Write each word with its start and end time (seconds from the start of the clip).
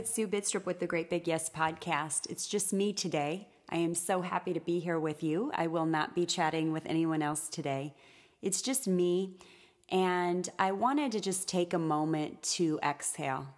it's 0.00 0.14
Sue 0.14 0.26
Bidstrup 0.26 0.64
with 0.64 0.80
the 0.80 0.86
Great 0.86 1.10
Big 1.10 1.28
Yes 1.28 1.50
podcast. 1.50 2.30
It's 2.30 2.46
just 2.46 2.72
me 2.72 2.90
today. 2.90 3.48
I 3.68 3.76
am 3.76 3.94
so 3.94 4.22
happy 4.22 4.54
to 4.54 4.60
be 4.60 4.80
here 4.80 4.98
with 4.98 5.22
you. 5.22 5.52
I 5.54 5.66
will 5.66 5.84
not 5.84 6.14
be 6.14 6.24
chatting 6.24 6.72
with 6.72 6.86
anyone 6.86 7.20
else 7.20 7.50
today. 7.50 7.94
It's 8.40 8.62
just 8.62 8.88
me, 8.88 9.36
and 9.90 10.48
I 10.58 10.72
wanted 10.72 11.12
to 11.12 11.20
just 11.20 11.48
take 11.48 11.74
a 11.74 11.78
moment 11.78 12.42
to 12.54 12.80
exhale. 12.82 13.48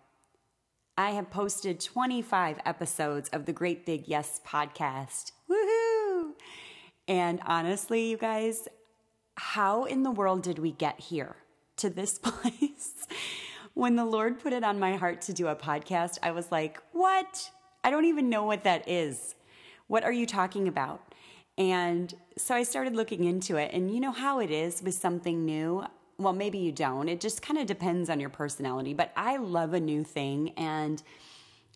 I 0.98 1.10
have 1.10 1.30
posted 1.30 1.78
25 1.78 2.58
episodes 2.66 3.28
of 3.28 3.46
the 3.46 3.52
Great 3.52 3.86
Big 3.86 4.08
Yes 4.08 4.40
podcast. 4.44 5.30
Woohoo! 5.48 6.32
And 7.06 7.38
honestly, 7.46 8.10
you 8.10 8.16
guys, 8.16 8.66
how 9.36 9.84
in 9.84 10.02
the 10.02 10.10
world 10.10 10.42
did 10.42 10.58
we 10.58 10.72
get 10.72 10.98
here 10.98 11.36
to 11.76 11.88
this 11.88 12.18
place? 12.22 13.06
When 13.74 13.96
the 13.96 14.04
Lord 14.04 14.40
put 14.40 14.52
it 14.52 14.64
on 14.64 14.78
my 14.78 14.96
heart 14.96 15.22
to 15.22 15.32
do 15.32 15.48
a 15.48 15.56
podcast, 15.56 16.18
I 16.22 16.30
was 16.32 16.52
like, 16.52 16.80
what? 16.92 17.50
I 17.84 17.90
don't 17.90 18.04
even 18.04 18.28
know 18.28 18.44
what 18.44 18.64
that 18.64 18.88
is. 18.88 19.34
What 19.86 20.04
are 20.04 20.12
you 20.12 20.26
talking 20.26 20.68
about? 20.68 21.14
And 21.58 22.14
so 22.36 22.54
I 22.54 22.62
started 22.62 22.94
looking 22.94 23.24
into 23.24 23.56
it. 23.56 23.70
And 23.72 23.92
you 23.92 24.00
know 24.00 24.12
how 24.12 24.40
it 24.40 24.50
is 24.50 24.82
with 24.82 24.94
something 24.94 25.44
new? 25.44 25.84
Well, 26.18 26.32
maybe 26.32 26.58
you 26.58 26.72
don't. 26.72 27.08
It 27.08 27.20
just 27.20 27.42
kind 27.42 27.58
of 27.58 27.66
depends 27.66 28.08
on 28.08 28.20
your 28.20 28.30
personality. 28.30 28.94
But 28.94 29.12
I 29.16 29.36
love 29.38 29.74
a 29.74 29.80
new 29.80 30.04
thing. 30.04 30.50
And 30.56 31.02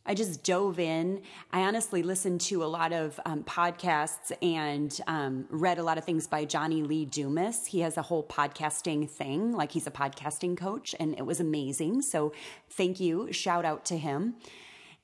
I 0.08 0.14
just 0.14 0.44
dove 0.44 0.78
in. 0.78 1.22
I 1.50 1.62
honestly 1.62 2.02
listened 2.04 2.40
to 2.42 2.62
a 2.62 2.66
lot 2.66 2.92
of 2.92 3.18
um, 3.26 3.42
podcasts 3.42 4.30
and 4.40 4.98
um, 5.08 5.46
read 5.50 5.78
a 5.78 5.82
lot 5.82 5.98
of 5.98 6.04
things 6.04 6.28
by 6.28 6.44
Johnny 6.44 6.82
Lee 6.82 7.04
Dumas. 7.04 7.66
He 7.66 7.80
has 7.80 7.96
a 7.96 8.02
whole 8.02 8.22
podcasting 8.22 9.10
thing, 9.10 9.52
like 9.52 9.72
he's 9.72 9.88
a 9.88 9.90
podcasting 9.90 10.56
coach, 10.56 10.94
and 11.00 11.18
it 11.18 11.27
was 11.27 11.40
amazing. 11.40 12.02
So 12.02 12.32
thank 12.70 13.00
you. 13.00 13.32
Shout 13.32 13.64
out 13.64 13.84
to 13.86 13.98
him. 13.98 14.36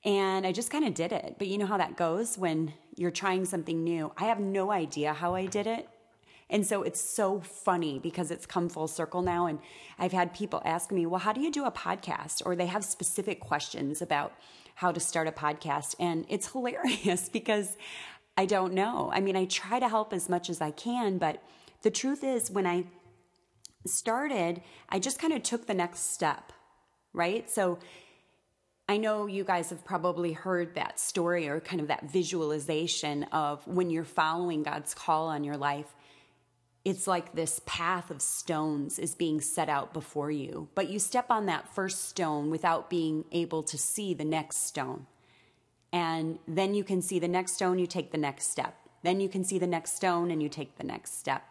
And 0.05 0.47
I 0.47 0.53
just 0.53 0.70
kind 0.70 0.84
of 0.84 0.95
did 0.95 1.11
it. 1.11 1.34
But 1.36 1.48
you 1.48 1.58
know 1.58 1.67
how 1.67 1.78
that 1.78 1.97
goes 1.97 2.39
when 2.39 2.73
you're 2.97 3.11
trying 3.11 3.45
something 3.45 3.83
new. 3.83 4.12
I 4.17 4.27
have 4.27 4.39
no 4.39 4.70
idea 4.70 5.12
how 5.12 5.34
I 5.34 5.47
did 5.47 5.67
it. 5.67 5.89
And 6.48 6.67
so 6.67 6.83
it's 6.83 7.00
so 7.00 7.41
funny 7.41 7.98
because 7.98 8.30
it's 8.30 8.47
come 8.47 8.69
full 8.69 8.86
circle 8.86 9.23
now. 9.23 9.47
And 9.47 9.58
I've 9.98 10.12
had 10.12 10.34
people 10.34 10.62
ask 10.64 10.92
me, 10.92 11.06
well, 11.06 11.20
how 11.20 11.33
do 11.33 11.41
you 11.41 11.50
do 11.50 11.64
a 11.64 11.73
podcast? 11.73 12.42
Or 12.45 12.55
they 12.55 12.67
have 12.67 12.84
specific 12.84 13.41
questions 13.41 14.03
about 14.03 14.33
how 14.75 14.92
to 14.92 15.01
start 15.01 15.28
a 15.28 15.33
podcast. 15.33 15.95
And 15.98 16.25
it's 16.28 16.51
hilarious 16.53 17.28
because 17.33 17.77
I 18.37 18.47
don't 18.47 18.73
know. 18.73 19.11
I 19.12 19.20
mean, 19.20 19.37
I 19.37 19.45
try 19.45 19.79
to 19.79 19.89
help 19.89 20.12
as 20.12 20.29
much 20.29 20.48
as 20.48 20.61
I 20.61 20.70
can, 20.70 21.19
but 21.19 21.42
the 21.83 21.91
truth 21.91 22.25
is, 22.25 22.51
when 22.51 22.67
I 22.67 22.84
started, 23.87 24.62
I 24.89 24.98
just 24.98 25.19
kind 25.19 25.33
of 25.33 25.42
took 25.42 25.67
the 25.67 25.75
next 25.75 26.12
step, 26.12 26.53
right? 27.12 27.51
So 27.51 27.79
I 28.89 28.97
know 28.97 29.27
you 29.27 29.45
guys 29.45 29.70
have 29.70 29.84
probably 29.84 30.33
heard 30.33 30.75
that 30.75 31.01
story 31.01 31.48
or 31.48 31.61
kind 31.61 31.81
of 31.81 31.89
that 31.89 32.11
visualization 32.11 33.25
of 33.25 33.67
when 33.67 33.91
you're 33.91 34.05
following 34.05 34.62
God's 34.62 34.95
call 34.95 35.29
on 35.29 35.45
your 35.45 35.57
life 35.57 35.95
it's 36.85 37.07
like 37.07 37.35
this 37.35 37.61
path 37.65 38.11
of 38.11 38.21
stones 38.21 38.99
is 38.99 39.15
being 39.15 39.41
set 39.41 39.69
out 39.69 39.93
before 39.93 40.31
you, 40.31 40.69
but 40.75 40.89
you 40.89 40.99
step 40.99 41.27
on 41.31 41.47
that 41.47 41.73
first 41.73 42.09
stone 42.09 42.51
without 42.51 42.91
being 42.91 43.25
able 43.31 43.63
to 43.63 43.79
see 43.79 44.15
the 44.15 44.25
next 44.25 44.67
stone. 44.67 45.07
And 45.92 46.39
then 46.48 46.75
you 46.75 46.83
can 46.83 47.01
see 47.01 47.19
the 47.19 47.29
next 47.29 47.53
stone, 47.53 47.79
you 47.79 47.87
take 47.87 48.11
the 48.11 48.19
next 48.19 48.51
step. 48.51 48.75
Then 49.03 49.21
you 49.21 49.29
can 49.29 49.45
see 49.45 49.59
the 49.59 49.67
next 49.67 49.95
stone 49.95 50.31
and 50.31 50.42
you 50.42 50.48
take 50.48 50.77
the 50.77 50.85
next 50.85 51.19
step. 51.19 51.45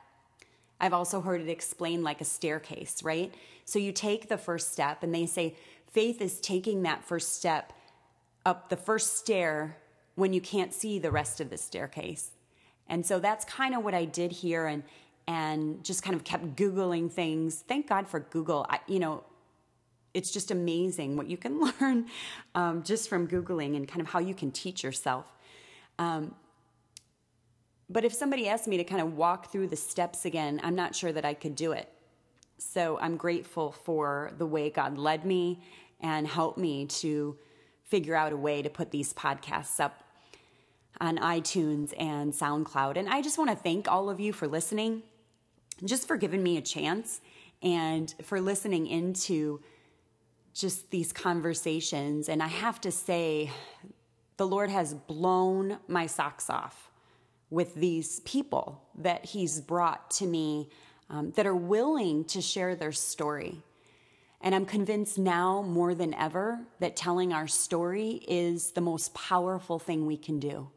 I've 0.81 0.93
also 0.93 1.21
heard 1.21 1.41
it 1.41 1.49
explained 1.49 2.03
like 2.03 2.21
a 2.21 2.25
staircase, 2.25 3.03
right? 3.03 3.33
So 3.65 3.77
you 3.77 3.91
take 3.91 4.27
the 4.27 4.37
first 4.37 4.73
step, 4.73 5.03
and 5.03 5.13
they 5.13 5.27
say 5.27 5.55
faith 5.87 6.19
is 6.21 6.41
taking 6.41 6.81
that 6.81 7.03
first 7.03 7.35
step 7.35 7.71
up 8.45 8.69
the 8.69 8.75
first 8.75 9.17
stair 9.17 9.77
when 10.15 10.33
you 10.33 10.41
can't 10.41 10.73
see 10.73 10.97
the 10.97 11.11
rest 11.11 11.39
of 11.39 11.51
the 11.51 11.57
staircase. 11.57 12.31
And 12.87 13.05
so 13.05 13.19
that's 13.19 13.45
kind 13.45 13.75
of 13.75 13.83
what 13.83 13.93
I 13.93 14.05
did 14.05 14.31
here. 14.31 14.65
And 14.65 14.81
and 15.27 15.83
just 15.83 16.03
kind 16.03 16.15
of 16.15 16.23
kept 16.23 16.55
Googling 16.55 17.11
things. 17.11 17.63
Thank 17.67 17.87
God 17.87 18.07
for 18.07 18.19
Google. 18.19 18.65
I, 18.69 18.79
you 18.87 18.99
know, 18.99 19.23
it's 20.13 20.31
just 20.31 20.51
amazing 20.51 21.15
what 21.15 21.27
you 21.27 21.37
can 21.37 21.61
learn 21.81 22.07
um, 22.55 22.83
just 22.83 23.09
from 23.09 23.27
Googling 23.27 23.75
and 23.75 23.87
kind 23.87 24.01
of 24.01 24.07
how 24.07 24.19
you 24.19 24.33
can 24.33 24.51
teach 24.51 24.83
yourself. 24.83 25.25
Um, 25.99 26.35
but 27.89 28.05
if 28.05 28.13
somebody 28.13 28.47
asked 28.47 28.67
me 28.67 28.77
to 28.77 28.83
kind 28.83 29.01
of 29.01 29.17
walk 29.17 29.51
through 29.51 29.67
the 29.67 29.75
steps 29.75 30.25
again, 30.25 30.61
I'm 30.63 30.75
not 30.75 30.95
sure 30.95 31.11
that 31.11 31.25
I 31.25 31.33
could 31.33 31.55
do 31.55 31.73
it. 31.73 31.89
So 32.57 32.97
I'm 33.01 33.17
grateful 33.17 33.71
for 33.71 34.31
the 34.37 34.45
way 34.45 34.69
God 34.69 34.97
led 34.97 35.25
me 35.25 35.61
and 35.99 36.27
helped 36.27 36.57
me 36.57 36.85
to 36.85 37.37
figure 37.83 38.15
out 38.15 38.31
a 38.31 38.37
way 38.37 38.61
to 38.61 38.69
put 38.69 38.91
these 38.91 39.13
podcasts 39.13 39.79
up 39.79 40.03
on 41.01 41.17
iTunes 41.17 41.93
and 41.97 42.31
SoundCloud. 42.31 42.95
And 42.95 43.09
I 43.09 43.21
just 43.21 43.37
want 43.37 43.49
to 43.49 43.55
thank 43.55 43.91
all 43.91 44.09
of 44.09 44.19
you 44.19 44.31
for 44.31 44.47
listening 44.47 45.03
just 45.83 46.07
for 46.07 46.17
giving 46.17 46.43
me 46.43 46.57
a 46.57 46.61
chance 46.61 47.21
and 47.61 48.13
for 48.23 48.41
listening 48.41 48.87
into 48.87 49.61
just 50.53 50.89
these 50.91 51.13
conversations. 51.13 52.29
And 52.29 52.41
I 52.41 52.47
have 52.47 52.81
to 52.81 52.91
say, 52.91 53.51
the 54.37 54.47
Lord 54.47 54.69
has 54.69 54.93
blown 54.93 55.77
my 55.87 56.07
socks 56.07 56.49
off 56.49 56.89
with 57.49 57.75
these 57.75 58.21
people 58.21 58.81
that 58.97 59.25
He's 59.25 59.61
brought 59.61 60.09
to 60.11 60.25
me 60.25 60.69
um, 61.09 61.31
that 61.31 61.45
are 61.45 61.55
willing 61.55 62.25
to 62.25 62.41
share 62.41 62.75
their 62.75 62.91
story. 62.91 63.63
And 64.41 64.55
I'm 64.55 64.65
convinced 64.65 65.19
now 65.19 65.61
more 65.61 65.93
than 65.93 66.13
ever 66.15 66.59
that 66.79 66.95
telling 66.95 67.31
our 67.33 67.47
story 67.47 68.23
is 68.27 68.71
the 68.71 68.81
most 68.81 69.13
powerful 69.13 69.77
thing 69.77 70.07
we 70.07 70.17
can 70.17 70.39
do. 70.39 70.69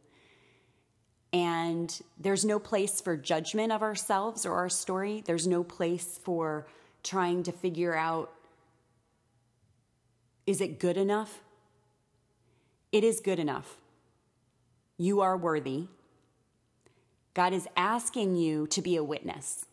And 1.34 2.00
there's 2.16 2.44
no 2.44 2.60
place 2.60 3.00
for 3.00 3.16
judgment 3.16 3.72
of 3.72 3.82
ourselves 3.82 4.46
or 4.46 4.54
our 4.54 4.68
story. 4.68 5.24
There's 5.26 5.48
no 5.48 5.64
place 5.64 6.20
for 6.22 6.68
trying 7.02 7.42
to 7.42 7.52
figure 7.52 7.94
out 7.94 8.32
is 10.46 10.60
it 10.60 10.78
good 10.78 10.96
enough? 10.96 11.40
It 12.92 13.02
is 13.02 13.18
good 13.18 13.40
enough. 13.40 13.78
You 14.96 15.22
are 15.22 15.36
worthy. 15.36 15.88
God 17.32 17.52
is 17.52 17.66
asking 17.76 18.36
you 18.36 18.68
to 18.68 18.80
be 18.80 18.94
a 18.94 19.02
witness. 19.02 19.64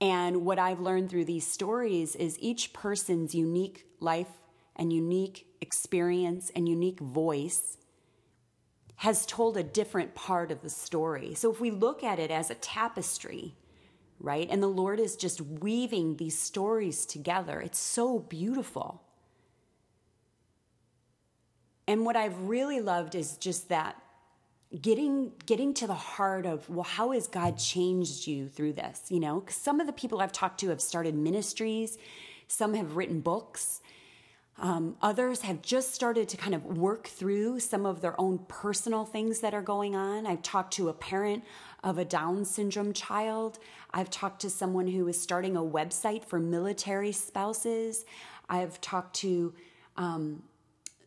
And 0.00 0.46
what 0.46 0.58
I've 0.58 0.80
learned 0.80 1.10
through 1.10 1.26
these 1.26 1.46
stories 1.46 2.16
is 2.16 2.38
each 2.40 2.72
person's 2.72 3.34
unique 3.34 3.84
life 4.00 4.30
and 4.76 4.92
unique 4.92 5.46
experience 5.60 6.50
and 6.54 6.68
unique 6.68 7.00
voice 7.00 7.76
has 8.96 9.26
told 9.26 9.56
a 9.56 9.62
different 9.62 10.14
part 10.14 10.50
of 10.50 10.62
the 10.62 10.70
story. 10.70 11.34
So 11.34 11.52
if 11.52 11.60
we 11.60 11.70
look 11.70 12.02
at 12.02 12.18
it 12.18 12.30
as 12.30 12.50
a 12.50 12.54
tapestry, 12.54 13.54
right, 14.18 14.48
and 14.50 14.62
the 14.62 14.68
Lord 14.68 14.98
is 14.98 15.16
just 15.16 15.40
weaving 15.40 16.16
these 16.16 16.38
stories 16.38 17.04
together, 17.04 17.60
it's 17.60 17.78
so 17.78 18.18
beautiful. 18.18 19.02
And 21.86 22.04
what 22.04 22.16
I've 22.16 22.38
really 22.48 22.80
loved 22.80 23.14
is 23.14 23.36
just 23.36 23.68
that 23.68 24.02
getting 24.80 25.32
getting 25.46 25.72
to 25.72 25.86
the 25.86 25.94
heart 25.94 26.44
of 26.44 26.68
well 26.68 26.82
how 26.82 27.12
has 27.12 27.28
god 27.28 27.56
changed 27.56 28.26
you 28.26 28.48
through 28.48 28.72
this 28.72 29.04
you 29.10 29.20
know 29.20 29.38
because 29.38 29.54
some 29.54 29.78
of 29.78 29.86
the 29.86 29.92
people 29.92 30.20
i've 30.20 30.32
talked 30.32 30.58
to 30.58 30.68
have 30.68 30.80
started 30.80 31.14
ministries 31.14 31.96
some 32.48 32.74
have 32.74 32.96
written 32.96 33.20
books 33.20 33.80
um, 34.58 34.96
others 35.02 35.42
have 35.42 35.60
just 35.60 35.94
started 35.94 36.28
to 36.30 36.36
kind 36.36 36.54
of 36.54 36.64
work 36.64 37.06
through 37.06 37.60
some 37.60 37.84
of 37.84 38.00
their 38.00 38.18
own 38.18 38.38
personal 38.48 39.04
things 39.04 39.40
that 39.40 39.52
are 39.52 39.62
going 39.62 39.94
on. 39.94 40.26
I've 40.26 40.42
talked 40.42 40.72
to 40.74 40.88
a 40.88 40.94
parent 40.94 41.44
of 41.84 41.98
a 41.98 42.04
Down 42.04 42.44
syndrome 42.44 42.92
child. 42.92 43.58
I've 43.92 44.10
talked 44.10 44.40
to 44.42 44.50
someone 44.50 44.86
who 44.86 45.08
is 45.08 45.20
starting 45.20 45.56
a 45.56 45.62
website 45.62 46.24
for 46.24 46.40
military 46.40 47.12
spouses. 47.12 48.06
I've 48.48 48.80
talked 48.80 49.16
to 49.16 49.52
um, 49.96 50.42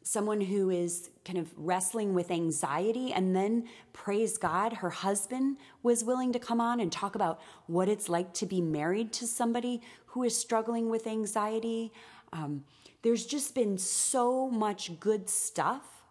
someone 0.03 0.41
who 0.41 0.69
is 0.69 1.09
kind 1.25 1.37
of 1.37 1.53
wrestling 1.55 2.13
with 2.15 2.31
anxiety 2.31 3.13
and 3.13 3.35
then 3.35 3.67
praise 3.93 4.37
God, 4.37 4.73
her 4.73 4.89
husband 4.89 5.57
was 5.83 6.03
willing 6.03 6.33
to 6.33 6.39
come 6.39 6.59
on 6.59 6.79
and 6.79 6.91
talk 6.91 7.13
about 7.13 7.39
what 7.67 7.87
it's 7.87 8.09
like 8.09 8.33
to 8.33 8.47
be 8.47 8.61
married 8.61 9.13
to 9.13 9.27
somebody 9.27 9.81
who 10.07 10.23
is 10.23 10.35
struggling 10.35 10.89
with 10.89 11.05
anxiety. 11.05 11.93
Um, 12.31 12.63
there's 13.01 13.25
just 13.25 13.55
been 13.55 13.77
so 13.77 14.49
much 14.49 14.99
good 14.99 15.29
stuff, 15.29 16.03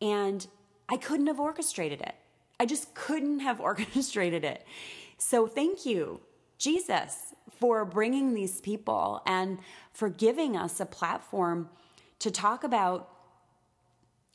and 0.00 0.46
I 0.88 0.96
couldn't 0.96 1.28
have 1.28 1.40
orchestrated 1.40 2.00
it. 2.00 2.14
I 2.58 2.66
just 2.66 2.94
couldn't 2.94 3.40
have 3.40 3.60
orchestrated 3.70 4.44
it. 4.44 4.64
So 5.18 5.46
thank 5.46 5.86
you, 5.86 6.20
Jesus, 6.58 7.34
for 7.58 7.84
bringing 7.84 8.34
these 8.34 8.60
people 8.60 9.22
and 9.26 9.58
for 9.92 10.08
giving 10.08 10.56
us 10.56 10.80
a 10.80 10.86
platform 10.86 11.70
to 12.18 12.30
talk 12.30 12.64
about 12.64 13.08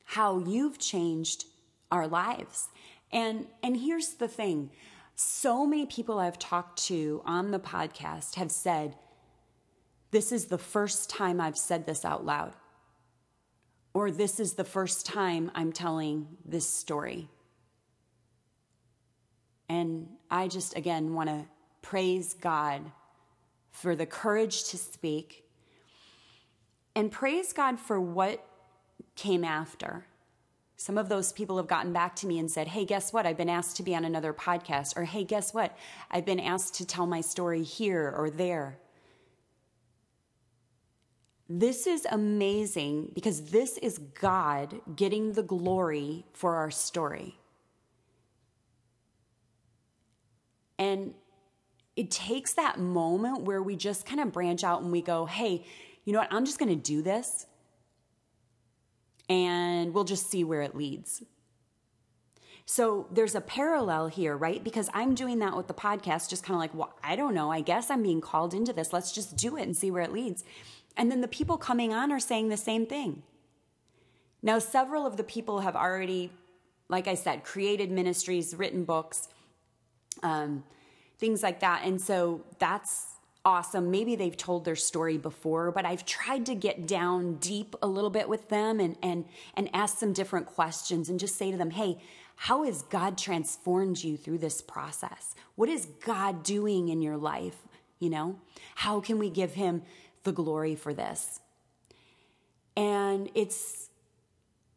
how 0.05 0.39
you've 0.39 0.79
changed 0.79 1.45
our 1.91 2.07
lives. 2.07 2.69
And 3.11 3.47
and 3.63 3.77
here's 3.77 4.15
the 4.15 4.27
thing. 4.27 4.71
So 5.15 5.65
many 5.65 5.85
people 5.85 6.19
I've 6.19 6.39
talked 6.39 6.83
to 6.85 7.21
on 7.25 7.51
the 7.51 7.59
podcast 7.59 8.35
have 8.35 8.51
said, 8.51 8.95
this 10.11 10.31
is 10.31 10.45
the 10.45 10.57
first 10.57 11.09
time 11.09 11.39
I've 11.41 11.57
said 11.57 11.85
this 11.85 12.05
out 12.05 12.25
loud. 12.25 12.53
or 13.93 14.11
this 14.11 14.39
is 14.39 14.53
the 14.53 14.63
first 14.63 15.05
time 15.07 15.49
I'm 15.55 15.71
telling 15.71 16.27
this 16.45 16.67
story. 16.71 17.29
And 19.67 20.07
I 20.29 20.47
just, 20.47 20.77
again, 20.77 21.13
want 21.13 21.29
to 21.29 21.45
praise 21.81 22.33
God 22.35 22.91
for 23.71 23.95
the 23.95 24.05
courage 24.05 24.65
to 24.69 24.77
speak 24.77 25.43
and 26.95 27.11
praise 27.11 27.53
God 27.53 27.79
for 27.79 27.99
what 27.99 28.45
came 29.15 29.43
after. 29.43 30.05
Some 30.75 30.97
of 30.97 31.09
those 31.09 31.31
people 31.33 31.57
have 31.57 31.67
gotten 31.67 31.91
back 31.91 32.15
to 32.17 32.27
me 32.27 32.37
and 32.37 32.51
said, 32.51 32.67
Hey, 32.67 32.85
guess 32.85 33.11
what? 33.11 33.25
I've 33.25 33.37
been 33.37 33.49
asked 33.49 33.77
to 33.77 33.83
be 33.83 33.95
on 33.95 34.05
another 34.05 34.31
podcast. 34.33 34.95
Or, 34.95 35.05
Hey, 35.05 35.23
guess 35.23 35.53
what? 35.53 35.75
I've 36.11 36.25
been 36.25 36.39
asked 36.39 36.75
to 36.75 36.85
tell 36.85 37.07
my 37.07 37.21
story 37.21 37.63
here 37.63 38.13
or 38.15 38.29
there. 38.29 38.77
This 41.49 41.87
is 41.87 42.05
amazing 42.11 43.11
because 43.15 43.51
this 43.51 43.77
is 43.77 43.97
God 43.97 44.81
getting 44.95 45.33
the 45.33 45.43
glory 45.43 46.25
for 46.33 46.55
our 46.55 46.69
story. 46.69 47.39
And 50.77 51.13
it 51.95 52.11
takes 52.11 52.53
that 52.53 52.79
moment 52.79 53.41
where 53.41 53.63
we 53.63 53.75
just 53.75 54.05
kind 54.05 54.19
of 54.19 54.31
branch 54.31 54.63
out 54.63 54.81
and 54.81 54.91
we 54.91 55.01
go, 55.01 55.25
hey, 55.25 55.65
you 56.05 56.13
know 56.13 56.19
what? 56.19 56.31
I'm 56.31 56.45
just 56.45 56.59
going 56.59 56.69
to 56.69 56.75
do 56.75 57.01
this 57.01 57.47
and 59.29 59.93
we'll 59.93 60.03
just 60.03 60.29
see 60.29 60.43
where 60.43 60.61
it 60.61 60.75
leads. 60.75 61.23
So 62.65 63.07
there's 63.11 63.33
a 63.33 63.41
parallel 63.41 64.07
here, 64.07 64.35
right? 64.35 64.61
Because 64.61 64.89
I'm 64.93 65.15
doing 65.15 65.39
that 65.39 65.55
with 65.55 65.67
the 65.67 65.73
podcast, 65.73 66.29
just 66.29 66.43
kind 66.43 66.55
of 66.55 66.59
like, 66.59 66.73
well, 66.75 66.93
I 67.01 67.15
don't 67.15 67.33
know. 67.33 67.49
I 67.49 67.61
guess 67.61 67.89
I'm 67.89 68.03
being 68.03 68.19
called 68.19 68.53
into 68.53 68.73
this. 68.73 68.91
Let's 68.91 69.13
just 69.13 69.37
do 69.37 69.55
it 69.55 69.63
and 69.63 69.75
see 69.75 69.89
where 69.89 70.03
it 70.03 70.11
leads. 70.11 70.43
And 70.97 71.11
then 71.11 71.21
the 71.21 71.27
people 71.27 71.57
coming 71.57 71.93
on 71.93 72.11
are 72.11 72.19
saying 72.19 72.49
the 72.49 72.57
same 72.57 72.85
thing. 72.85 73.23
Now, 74.41 74.59
several 74.59 75.05
of 75.05 75.17
the 75.17 75.23
people 75.23 75.61
have 75.61 75.75
already, 75.75 76.31
like 76.89 77.07
I 77.07 77.15
said, 77.15 77.43
created 77.43 77.91
ministries, 77.91 78.55
written 78.55 78.83
books, 78.83 79.29
um, 80.23 80.63
things 81.19 81.43
like 81.43 81.59
that. 81.61 81.83
And 81.85 82.01
so 82.01 82.41
that's 82.59 83.17
awesome. 83.45 83.89
Maybe 83.89 84.15
they've 84.15 84.35
told 84.35 84.65
their 84.65 84.75
story 84.75 85.17
before, 85.17 85.71
but 85.71 85.85
I've 85.85 86.05
tried 86.05 86.45
to 86.47 86.55
get 86.55 86.85
down 86.85 87.35
deep 87.35 87.75
a 87.81 87.87
little 87.87 88.09
bit 88.09 88.27
with 88.27 88.49
them 88.49 88.79
and 88.79 88.97
and 89.01 89.23
and 89.53 89.69
ask 89.73 89.97
some 89.97 90.11
different 90.11 90.47
questions 90.47 91.09
and 91.09 91.19
just 91.19 91.37
say 91.37 91.49
to 91.51 91.57
them, 91.57 91.71
"Hey, 91.71 91.97
how 92.35 92.63
has 92.63 92.81
God 92.83 93.17
transformed 93.17 94.03
you 94.03 94.17
through 94.17 94.39
this 94.39 94.61
process? 94.61 95.33
What 95.55 95.69
is 95.69 95.87
God 96.05 96.43
doing 96.43 96.89
in 96.89 97.01
your 97.01 97.17
life? 97.17 97.57
You 97.99 98.09
know, 98.09 98.39
how 98.75 98.99
can 98.99 99.17
we 99.17 99.29
give 99.29 99.53
him 99.53 99.81
the 100.23 100.31
glory 100.31 100.75
for 100.75 100.93
this?" 100.93 101.39
And 102.75 103.29
it's 103.33 103.89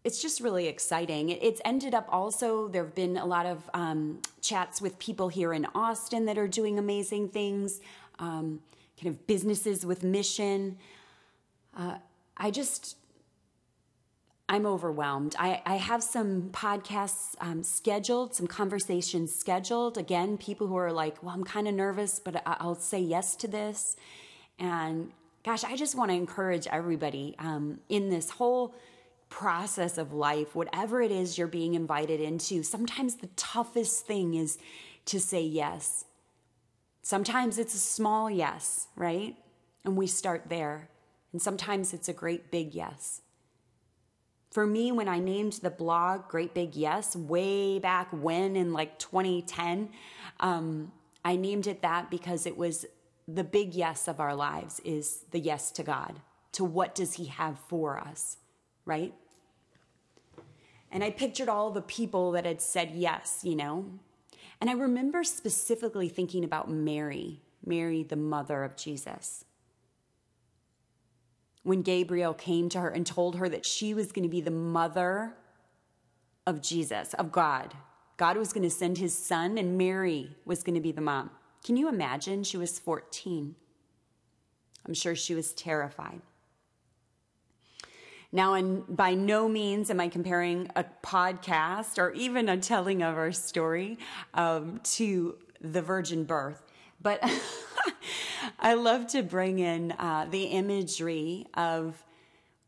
it's 0.02 0.22
just 0.22 0.40
really 0.40 0.66
exciting. 0.66 1.28
It's 1.28 1.60
ended 1.64 1.94
up 1.94 2.08
also, 2.10 2.68
there 2.68 2.84
have 2.84 2.94
been 2.94 3.18
a 3.18 3.26
lot 3.26 3.44
of 3.44 3.68
um, 3.74 4.20
chats 4.40 4.80
with 4.80 4.98
people 4.98 5.28
here 5.28 5.52
in 5.52 5.66
Austin 5.74 6.24
that 6.24 6.38
are 6.38 6.48
doing 6.48 6.78
amazing 6.78 7.28
things, 7.28 7.80
um, 8.18 8.60
kind 8.98 9.14
of 9.14 9.26
businesses 9.26 9.84
with 9.84 10.02
mission. 10.02 10.78
Uh, 11.76 11.96
I 12.36 12.50
just, 12.50 12.96
I'm 14.48 14.64
overwhelmed. 14.64 15.36
I, 15.38 15.60
I 15.66 15.76
have 15.76 16.02
some 16.02 16.48
podcasts 16.50 17.34
um, 17.38 17.62
scheduled, 17.62 18.34
some 18.34 18.46
conversations 18.46 19.34
scheduled. 19.34 19.98
Again, 19.98 20.38
people 20.38 20.66
who 20.66 20.76
are 20.76 20.92
like, 20.92 21.22
well, 21.22 21.34
I'm 21.34 21.44
kind 21.44 21.68
of 21.68 21.74
nervous, 21.74 22.18
but 22.18 22.42
I'll 22.46 22.74
say 22.74 23.00
yes 23.00 23.36
to 23.36 23.48
this. 23.48 23.96
And 24.58 25.12
gosh, 25.44 25.64
I 25.64 25.76
just 25.76 25.94
want 25.94 26.10
to 26.10 26.14
encourage 26.14 26.66
everybody 26.66 27.34
um, 27.38 27.80
in 27.88 28.10
this 28.10 28.30
whole 28.30 28.74
process 29.28 29.96
of 29.96 30.12
life, 30.12 30.54
whatever 30.54 31.00
it 31.00 31.10
is 31.10 31.38
you're 31.38 31.46
being 31.46 31.74
invited 31.74 32.20
into, 32.20 32.62
sometimes 32.62 33.16
the 33.16 33.28
toughest 33.36 34.06
thing 34.06 34.34
is 34.34 34.58
to 35.06 35.20
say 35.20 35.42
yes. 35.42 36.04
Sometimes 37.02 37.58
it's 37.58 37.74
a 37.74 37.78
small 37.78 38.30
yes, 38.30 38.88
right? 38.96 39.36
And 39.84 39.96
we 39.96 40.06
start 40.06 40.44
there. 40.48 40.88
And 41.32 41.40
sometimes 41.40 41.94
it's 41.94 42.08
a 42.08 42.12
great 42.12 42.50
big 42.50 42.74
yes. 42.74 43.22
For 44.50 44.66
me, 44.66 44.90
when 44.90 45.08
I 45.08 45.20
named 45.20 45.54
the 45.62 45.70
blog 45.70 46.26
Great 46.28 46.54
Big 46.54 46.74
Yes, 46.74 47.14
way 47.14 47.78
back 47.78 48.08
when 48.10 48.56
in 48.56 48.72
like 48.72 48.98
2010, 48.98 49.90
um, 50.40 50.90
I 51.24 51.36
named 51.36 51.68
it 51.68 51.82
that 51.82 52.10
because 52.10 52.46
it 52.46 52.56
was 52.56 52.84
the 53.32 53.44
big 53.44 53.74
yes 53.74 54.08
of 54.08 54.20
our 54.20 54.34
lives 54.34 54.80
is 54.84 55.24
the 55.30 55.38
yes 55.38 55.70
to 55.72 55.82
God, 55.82 56.20
to 56.52 56.64
what 56.64 56.94
does 56.94 57.14
He 57.14 57.26
have 57.26 57.58
for 57.68 57.98
us 57.98 58.38
right? 58.90 59.14
And 60.90 61.04
I 61.04 61.10
pictured 61.10 61.48
all 61.48 61.70
the 61.70 61.82
people 61.82 62.32
that 62.32 62.44
had 62.44 62.60
said 62.60 62.90
yes, 62.92 63.40
you 63.44 63.54
know? 63.54 63.86
And 64.60 64.68
I 64.68 64.72
remember 64.72 65.22
specifically 65.22 66.08
thinking 66.08 66.44
about 66.44 66.68
Mary, 66.68 67.40
Mary, 67.64 68.02
the 68.02 68.16
mother 68.16 68.64
of 68.64 68.76
Jesus. 68.76 69.44
When 71.62 71.82
Gabriel 71.82 72.34
came 72.34 72.68
to 72.70 72.80
her 72.80 72.88
and 72.88 73.06
told 73.06 73.36
her 73.36 73.48
that 73.48 73.64
she 73.64 73.94
was 73.94 74.10
going 74.10 74.24
to 74.24 74.28
be 74.28 74.40
the 74.40 74.50
mother 74.50 75.34
of 76.46 76.60
Jesus, 76.60 77.14
of 77.14 77.30
God. 77.30 77.74
God 78.16 78.36
was 78.36 78.52
going 78.52 78.64
to 78.64 78.70
send 78.70 78.98
his 78.98 79.16
son, 79.16 79.56
and 79.56 79.78
Mary 79.78 80.36
was 80.44 80.62
going 80.62 80.74
to 80.74 80.80
be 80.80 80.92
the 80.92 81.00
mom. 81.00 81.30
Can 81.64 81.76
you 81.76 81.88
imagine? 81.88 82.42
She 82.44 82.56
was 82.56 82.78
14. 82.78 83.54
I'm 84.86 84.94
sure 84.94 85.14
she 85.14 85.34
was 85.34 85.52
terrified. 85.52 86.22
Now, 88.32 88.54
and 88.54 88.84
by 88.88 89.14
no 89.14 89.48
means 89.48 89.90
am 89.90 90.00
I 90.00 90.08
comparing 90.08 90.70
a 90.76 90.84
podcast 91.02 91.98
or 91.98 92.12
even 92.12 92.48
a 92.48 92.56
telling 92.56 93.02
of 93.02 93.16
our 93.16 93.32
story 93.32 93.98
um, 94.34 94.80
to 94.84 95.36
the 95.60 95.82
virgin 95.82 96.24
birth, 96.24 96.62
but 97.02 97.22
I 98.58 98.74
love 98.74 99.08
to 99.08 99.22
bring 99.22 99.58
in 99.58 99.92
uh, 99.92 100.26
the 100.30 100.44
imagery 100.44 101.46
of 101.54 102.02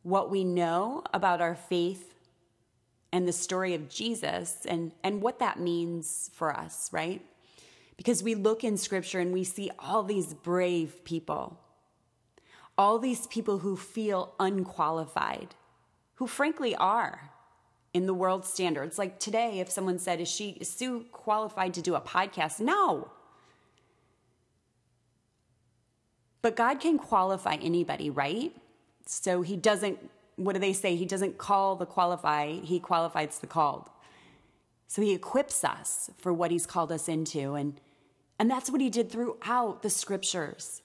what 0.03 0.31
we 0.31 0.43
know 0.43 1.05
about 1.15 1.41
our 1.41 1.55
faith 1.55 2.13
and 3.13 3.29
the 3.29 3.33
story 3.33 3.75
of 3.75 3.89
Jesus 3.89 4.67
and, 4.67 4.93
and 5.05 5.23
what 5.23 5.39
that 5.39 5.61
means 5.61 6.31
for 6.35 6.55
us, 6.55 6.89
right? 6.93 7.23
Because 7.97 8.23
we 8.23 8.35
look 8.35 8.65
in 8.65 8.77
scripture 8.77 9.21
and 9.21 9.33
we 9.33 9.45
see 9.45 9.71
all 9.79 10.03
these 10.03 10.35
brave 10.35 11.05
people 11.05 11.59
all 12.79 12.99
these 12.99 13.27
people 13.27 13.59
who 13.59 13.77
feel 13.77 14.35
unqualified, 14.41 15.55
who 16.15 16.27
frankly 16.27 16.75
are 16.77 17.31
in 17.93 18.07
the 18.07 18.15
world 18.15 18.45
standards. 18.45 18.99
Like 18.99 19.19
today, 19.19 19.61
if 19.61 19.71
someone 19.71 19.99
said, 19.99 20.21
Is 20.21 20.29
she 20.29 20.51
is 20.61 20.71
Sue 20.71 21.07
qualified 21.13 21.75
to 21.75 21.83
do 21.83 21.95
a 21.95 22.01
podcast? 22.01 22.61
No. 22.61 23.11
But 26.41 26.57
God 26.57 26.81
can 26.81 26.99
qualify 26.99 27.55
anybody, 27.63 28.11
right? 28.11 28.53
So 29.07 29.43
he 29.43 29.57
doesn't, 29.57 29.99
what 30.37 30.55
do 30.55 30.59
they 30.59 30.73
say? 30.73 30.97
He 30.97 31.05
doesn't 31.05 31.39
call 31.39 31.77
the 31.77 31.87
qualify, 31.87 32.55
he 32.55 32.81
qualifies 32.81 33.39
the 33.39 33.47
called. 33.47 33.89
So 34.93 35.01
he 35.01 35.15
equips 35.15 35.65
us 35.65 36.11
for 36.19 36.35
what 36.35 36.51
he's 36.51 36.67
called 36.67 36.93
us 36.93 37.09
into. 37.09 37.55
And, 37.55 37.81
and 38.39 38.51
that's 38.51 38.69
what 38.69 38.83
he 38.83 38.91
did 38.91 39.11
throughout 39.11 39.81
the 39.81 39.89
scriptures. 39.89 40.83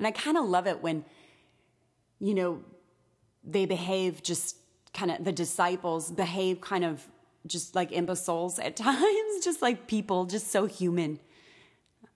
And 0.00 0.08
I 0.08 0.10
kind 0.10 0.36
of 0.36 0.44
love 0.44 0.66
it 0.66 0.82
when, 0.82 1.04
you 2.18 2.34
know, 2.34 2.64
they 3.44 3.66
behave 3.66 4.20
just 4.24 4.56
kind 4.92 5.12
of, 5.12 5.22
the 5.22 5.30
disciples 5.30 6.10
behave 6.10 6.60
kind 6.60 6.84
of 6.84 7.06
just 7.46 7.76
like 7.76 7.92
imbeciles 7.92 8.58
at 8.58 8.74
times, 8.88 9.44
just 9.44 9.62
like 9.62 9.86
people, 9.86 10.24
just 10.24 10.50
so 10.50 10.66
human, 10.66 11.20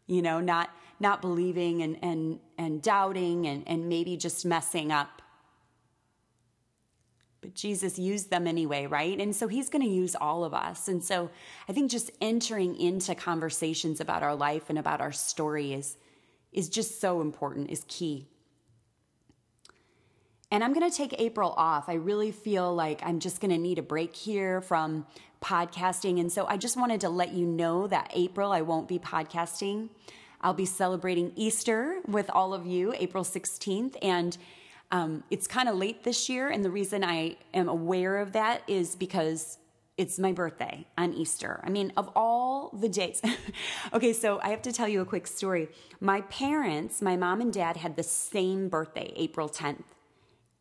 you 0.08 0.20
know, 0.20 0.40
not, 0.40 0.70
not 0.98 1.22
believing 1.22 1.80
and, 1.82 1.96
and, 2.02 2.40
and 2.58 2.82
doubting 2.82 3.46
and, 3.46 3.62
and 3.68 3.88
maybe 3.88 4.16
just 4.16 4.44
messing 4.44 4.90
up. 4.90 5.17
But 7.40 7.54
Jesus 7.54 7.99
used 7.99 8.30
them 8.30 8.47
anyway, 8.47 8.87
right? 8.87 9.18
And 9.18 9.35
so 9.35 9.47
he's 9.47 9.68
going 9.68 9.83
to 9.83 9.88
use 9.88 10.16
all 10.16 10.45
of 10.45 10.54
us. 10.54 10.88
And 10.88 11.02
so 11.02 11.30
I 11.68 11.73
think 11.73 11.90
just 11.90 12.11
entering 12.21 12.75
into 12.76 13.14
conversations 13.14 14.00
about 14.00 14.23
our 14.23 14.35
life 14.35 14.64
and 14.68 14.78
about 14.78 15.00
our 15.00 15.12
story 15.12 15.73
is, 15.73 15.97
is 16.52 16.68
just 16.68 17.00
so 17.00 17.21
important, 17.21 17.71
is 17.71 17.85
key. 17.87 18.26
And 20.50 20.64
I'm 20.64 20.73
going 20.73 20.90
to 20.90 20.97
take 20.97 21.14
April 21.21 21.52
off. 21.57 21.88
I 21.88 21.95
really 21.95 22.33
feel 22.33 22.75
like 22.75 23.02
I'm 23.04 23.21
just 23.21 23.40
going 23.40 23.50
to 23.50 23.59
need 23.59 23.78
a 23.78 23.83
break 23.83 24.16
here 24.16 24.61
from 24.61 25.07
podcasting. 25.42 26.18
And 26.18 26.33
so 26.33 26.47
I 26.47 26.57
just 26.57 26.76
wanted 26.76 27.02
to 27.02 27.11
let 27.11 27.33
you 27.33 27.47
know 27.47 27.87
that 27.87 28.11
April, 28.14 28.50
I 28.50 28.62
won't 28.62 28.88
be 28.88 28.99
podcasting. 28.99 29.90
I'll 30.40 30.54
be 30.54 30.64
celebrating 30.64 31.33
Easter 31.37 32.00
with 32.07 32.30
all 32.30 32.54
of 32.54 32.66
you, 32.66 32.95
April 32.99 33.25
16th. 33.25 33.97
And 34.00 34.38
um, 34.90 35.23
it's 35.30 35.47
kind 35.47 35.68
of 35.68 35.76
late 35.76 36.04
this 36.04 36.28
year. 36.28 36.49
And 36.49 36.64
the 36.64 36.71
reason 36.71 37.04
I 37.04 37.37
am 37.52 37.68
aware 37.68 38.18
of 38.18 38.33
that 38.33 38.62
is 38.66 38.97
because 38.97 39.59
it's 39.97 40.18
my 40.18 40.33
birthday 40.33 40.87
on 40.97 41.12
Easter. 41.12 41.61
I 41.64 41.71
mean, 41.71 41.92
of 41.97 42.09
all 42.14 42.71
the 42.71 42.88
days. 42.88 43.21
okay, 43.92 44.12
so 44.12 44.40
I 44.42 44.50
have 44.50 44.62
to 44.62 44.73
tell 44.73 44.88
you 44.88 45.00
a 45.00 45.04
quick 45.04 45.26
story. 45.26 45.68
My 46.00 46.21
parents, 46.23 47.02
my 47.02 47.16
mom 47.16 47.40
and 47.40 47.52
dad, 47.52 47.76
had 47.76 47.97
the 47.97 48.04
same 48.04 48.68
birthday, 48.68 49.12
April 49.16 49.49
10th. 49.49 49.83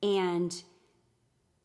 And 0.01 0.63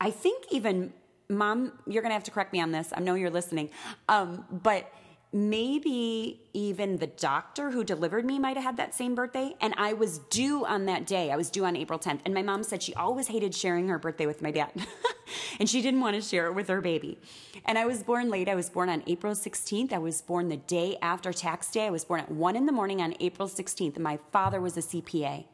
I 0.00 0.10
think 0.10 0.44
even 0.50 0.92
mom, 1.30 1.72
you're 1.86 2.02
going 2.02 2.10
to 2.10 2.14
have 2.14 2.24
to 2.24 2.30
correct 2.30 2.52
me 2.52 2.60
on 2.60 2.72
this. 2.72 2.92
I 2.94 3.00
know 3.00 3.14
you're 3.14 3.30
listening. 3.30 3.70
Um, 4.08 4.44
but 4.50 4.92
maybe 5.32 6.42
even 6.52 6.98
the 6.98 7.06
doctor 7.06 7.70
who 7.70 7.82
delivered 7.82 8.24
me 8.24 8.38
might 8.38 8.56
have 8.56 8.64
had 8.64 8.76
that 8.76 8.94
same 8.94 9.14
birthday. 9.14 9.54
And 9.60 9.74
I 9.78 9.94
was 9.94 10.18
due 10.18 10.66
on 10.66 10.84
that 10.86 11.06
day. 11.06 11.30
I 11.30 11.36
was 11.36 11.50
due 11.50 11.64
on 11.64 11.74
April 11.74 11.98
10th. 11.98 12.20
And 12.26 12.34
my 12.34 12.42
mom 12.42 12.62
said 12.62 12.82
she 12.82 12.94
always 12.94 13.28
hated 13.28 13.54
sharing 13.54 13.88
her 13.88 13.98
birthday 13.98 14.26
with 14.26 14.42
my 14.42 14.50
dad. 14.50 14.70
and 15.60 15.68
she 15.68 15.80
didn't 15.80 16.00
want 16.00 16.16
to 16.16 16.22
share 16.22 16.46
it 16.46 16.54
with 16.54 16.68
her 16.68 16.82
baby. 16.82 17.18
And 17.64 17.78
I 17.78 17.86
was 17.86 18.02
born 18.02 18.28
late. 18.28 18.48
I 18.48 18.54
was 18.54 18.68
born 18.68 18.90
on 18.90 19.02
April 19.06 19.32
16th. 19.32 19.92
I 19.92 19.98
was 19.98 20.20
born 20.20 20.48
the 20.48 20.58
day 20.58 20.98
after 21.00 21.32
tax 21.32 21.70
day. 21.70 21.86
I 21.86 21.90
was 21.90 22.04
born 22.04 22.20
at 22.20 22.30
1 22.30 22.54
in 22.54 22.66
the 22.66 22.72
morning 22.72 23.00
on 23.00 23.14
April 23.18 23.48
16th. 23.48 23.94
And 23.94 24.04
my 24.04 24.18
father 24.32 24.60
was 24.60 24.76
a 24.76 24.82
CPA. 24.82 25.46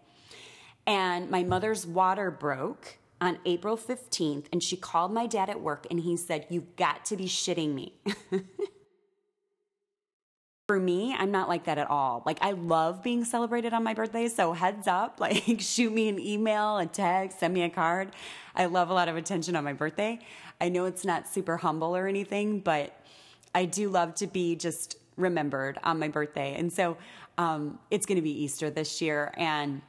And 0.88 1.30
my 1.30 1.44
mother's 1.44 1.86
water 1.86 2.32
broke 2.32 2.98
on 3.20 3.38
April 3.44 3.76
15th. 3.76 4.46
And 4.52 4.60
she 4.60 4.76
called 4.76 5.12
my 5.12 5.28
dad 5.28 5.48
at 5.48 5.60
work 5.60 5.86
and 5.88 6.00
he 6.00 6.16
said, 6.16 6.46
You've 6.50 6.74
got 6.74 7.04
to 7.06 7.16
be 7.16 7.26
shitting 7.26 7.74
me. 7.74 7.94
for 10.68 10.78
me, 10.78 11.16
I'm 11.18 11.30
not 11.30 11.48
like 11.48 11.64
that 11.64 11.78
at 11.78 11.88
all. 11.88 12.22
Like, 12.26 12.36
I 12.42 12.52
love 12.52 13.02
being 13.02 13.24
celebrated 13.24 13.72
on 13.72 13.82
my 13.82 13.94
birthday. 13.94 14.28
So, 14.28 14.52
heads 14.52 14.86
up, 14.86 15.18
like, 15.20 15.60
shoot 15.60 15.90
me 15.90 16.10
an 16.10 16.20
email, 16.20 16.76
a 16.76 16.84
text, 16.84 17.40
send 17.40 17.54
me 17.54 17.62
a 17.62 17.70
card. 17.70 18.10
I 18.54 18.66
love 18.66 18.90
a 18.90 18.94
lot 18.94 19.08
of 19.08 19.16
attention 19.16 19.56
on 19.56 19.64
my 19.64 19.72
birthday. 19.72 20.18
I 20.60 20.68
know 20.68 20.84
it's 20.84 21.06
not 21.06 21.26
super 21.26 21.56
humble 21.56 21.96
or 21.96 22.06
anything, 22.06 22.60
but 22.60 22.94
I 23.54 23.64
do 23.64 23.88
love 23.88 24.14
to 24.16 24.26
be 24.26 24.56
just 24.56 24.98
remembered 25.16 25.78
on 25.82 25.98
my 25.98 26.08
birthday. 26.08 26.54
And 26.54 26.70
so, 26.70 26.98
um, 27.38 27.78
it's 27.90 28.04
going 28.04 28.16
to 28.16 28.22
be 28.22 28.42
Easter 28.44 28.68
this 28.68 29.00
year. 29.00 29.32
And 29.38 29.80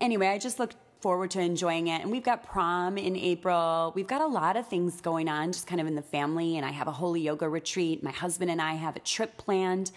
anyway, 0.00 0.28
I 0.28 0.38
just 0.38 0.58
look 0.58 0.72
forward 1.00 1.30
to 1.32 1.40
enjoying 1.40 1.88
it. 1.88 2.02
And 2.02 2.10
we've 2.10 2.22
got 2.22 2.44
prom 2.44 2.98
in 2.98 3.16
April. 3.16 3.92
We've 3.94 4.06
got 4.06 4.20
a 4.20 4.26
lot 4.26 4.56
of 4.56 4.66
things 4.66 5.00
going 5.00 5.28
on 5.28 5.52
just 5.52 5.66
kind 5.66 5.80
of 5.80 5.86
in 5.86 5.94
the 5.94 6.02
family. 6.02 6.56
And 6.56 6.66
I 6.66 6.70
have 6.70 6.88
a 6.88 6.92
holy 6.92 7.20
yoga 7.20 7.48
retreat. 7.48 8.02
My 8.02 8.10
husband 8.10 8.50
and 8.50 8.60
I 8.60 8.74
have 8.74 8.96
a 8.96 9.00
trip 9.00 9.36
planned. 9.36 9.90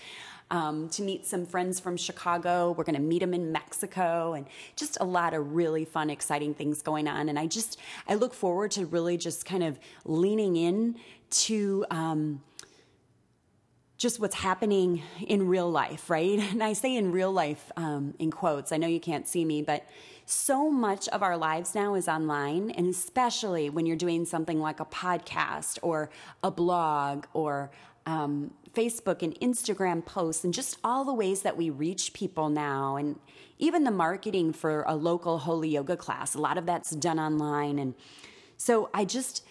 Um, 0.52 0.90
to 0.90 1.02
meet 1.02 1.26
some 1.26 1.48
friends 1.48 1.80
from 1.80 1.98
Chicago. 1.98 2.76
We're 2.78 2.84
going 2.84 2.98
to 2.98 3.02
meet 3.02 3.20
them 3.20 3.34
in 3.34 3.52
Mexico, 3.52 4.34
and 4.34 4.46
just 4.76 5.00
a 5.02 5.04
lot 5.04 5.34
of 5.34 5.54
really 5.54 5.84
fun, 5.84 6.12
exciting 6.12 6.54
things 6.54 6.84
going 6.84 7.08
on. 7.08 7.28
And 7.30 7.40
I 7.40 7.48
just 7.48 7.80
I 8.08 8.16
look 8.16 8.36
forward 8.36 8.70
to 8.72 8.86
really 8.86 9.18
just 9.18 9.46
kind 9.46 9.64
of 9.64 9.80
leaning 10.06 10.56
in 10.58 10.98
to. 11.32 11.86
Um, 11.90 12.42
just 14.04 14.20
what's 14.20 14.36
happening 14.36 15.02
in 15.26 15.48
real 15.48 15.72
life, 15.72 16.10
right? 16.10 16.38
And 16.52 16.62
I 16.62 16.74
say 16.74 16.98
in 16.98 17.14
real 17.14 17.32
life 17.32 17.72
um, 17.78 18.14
in 18.20 18.32
quotes. 18.32 18.74
I 18.74 18.78
know 18.78 18.88
you 18.88 19.00
can't 19.00 19.26
see 19.26 19.46
me, 19.46 19.62
but 19.62 19.86
so 20.34 20.70
much 20.70 21.08
of 21.10 21.24
our 21.24 21.38
lives 21.38 21.76
now 21.76 21.96
is 21.96 22.08
online, 22.08 22.72
and 22.72 22.88
especially 22.88 23.70
when 23.70 23.86
you're 23.86 23.96
doing 23.96 24.26
something 24.26 24.60
like 24.60 24.80
a 24.80 24.86
podcast 24.86 25.80
or 25.82 26.10
a 26.44 26.52
blog 26.52 27.26
or 27.34 27.72
um, 28.06 28.52
Facebook 28.74 29.22
and 29.22 29.40
Instagram 29.40 30.06
posts, 30.06 30.44
and 30.44 30.54
just 30.54 30.78
all 30.84 31.06
the 31.06 31.14
ways 31.14 31.44
that 31.44 31.56
we 31.56 31.70
reach 31.70 32.14
people 32.14 32.50
now, 32.50 32.96
and 32.96 33.20
even 33.60 33.84
the 33.84 33.92
marketing 33.92 34.52
for 34.52 34.84
a 34.88 34.96
local 34.96 35.40
holy 35.40 35.70
yoga 35.70 35.96
class. 35.96 36.36
A 36.36 36.42
lot 36.42 36.58
of 36.58 36.66
that's 36.66 36.92
done 36.92 37.20
online. 37.20 37.80
And 37.80 37.94
so 38.58 38.90
I 38.94 39.06
just, 39.06 39.46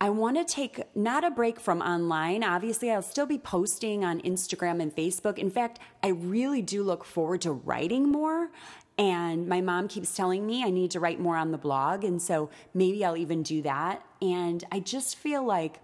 I 0.00 0.10
want 0.10 0.36
to 0.36 0.44
take 0.44 0.82
not 0.96 1.22
a 1.22 1.30
break 1.30 1.60
from 1.60 1.80
online. 1.80 2.42
Obviously, 2.42 2.90
I'll 2.90 3.02
still 3.02 3.26
be 3.26 3.38
posting 3.38 4.04
on 4.04 4.20
Instagram 4.22 4.80
and 4.82 4.94
Facebook. 4.94 5.38
In 5.38 5.50
fact, 5.50 5.78
I 6.02 6.08
really 6.08 6.62
do 6.62 6.82
look 6.82 7.04
forward 7.04 7.42
to 7.42 7.52
writing 7.52 8.10
more 8.10 8.50
and 8.98 9.46
my 9.46 9.60
mom 9.60 9.86
keeps 9.86 10.12
telling 10.14 10.44
me 10.44 10.64
I 10.64 10.70
need 10.70 10.90
to 10.90 11.00
write 11.00 11.20
more 11.20 11.36
on 11.36 11.52
the 11.52 11.58
blog. 11.58 12.02
And 12.02 12.20
so 12.20 12.50
maybe 12.74 13.04
I'll 13.04 13.16
even 13.16 13.44
do 13.44 13.62
that. 13.62 14.04
And 14.20 14.64
I 14.72 14.80
just 14.80 15.16
feel 15.16 15.44
like 15.44 15.80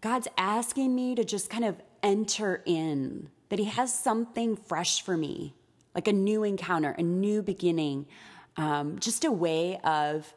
God's 0.00 0.28
asking 0.38 0.94
me 0.94 1.16
to 1.16 1.24
just 1.24 1.50
kind 1.50 1.64
of 1.64 1.76
enter 2.04 2.62
in, 2.64 3.30
that 3.48 3.58
He 3.58 3.64
has 3.66 3.92
something 3.92 4.56
fresh 4.56 5.02
for 5.02 5.16
me, 5.16 5.54
like 5.94 6.06
a 6.06 6.12
new 6.12 6.44
encounter, 6.44 6.92
a 6.92 7.02
new 7.02 7.42
beginning, 7.42 8.06
um, 8.56 8.98
just 9.00 9.24
a 9.24 9.32
way 9.32 9.80
of, 9.82 10.32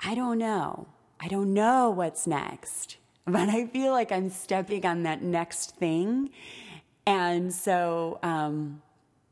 I 0.00 0.16
don't 0.16 0.38
know. 0.38 0.88
I 1.20 1.28
don't 1.28 1.54
know 1.54 1.90
what's 1.90 2.26
next, 2.26 2.96
but 3.24 3.48
I 3.48 3.66
feel 3.66 3.92
like 3.92 4.10
I'm 4.10 4.28
stepping 4.28 4.84
on 4.84 5.04
that 5.04 5.22
next 5.22 5.76
thing. 5.76 6.30
And 7.06 7.54
so, 7.54 8.18
um, 8.24 8.82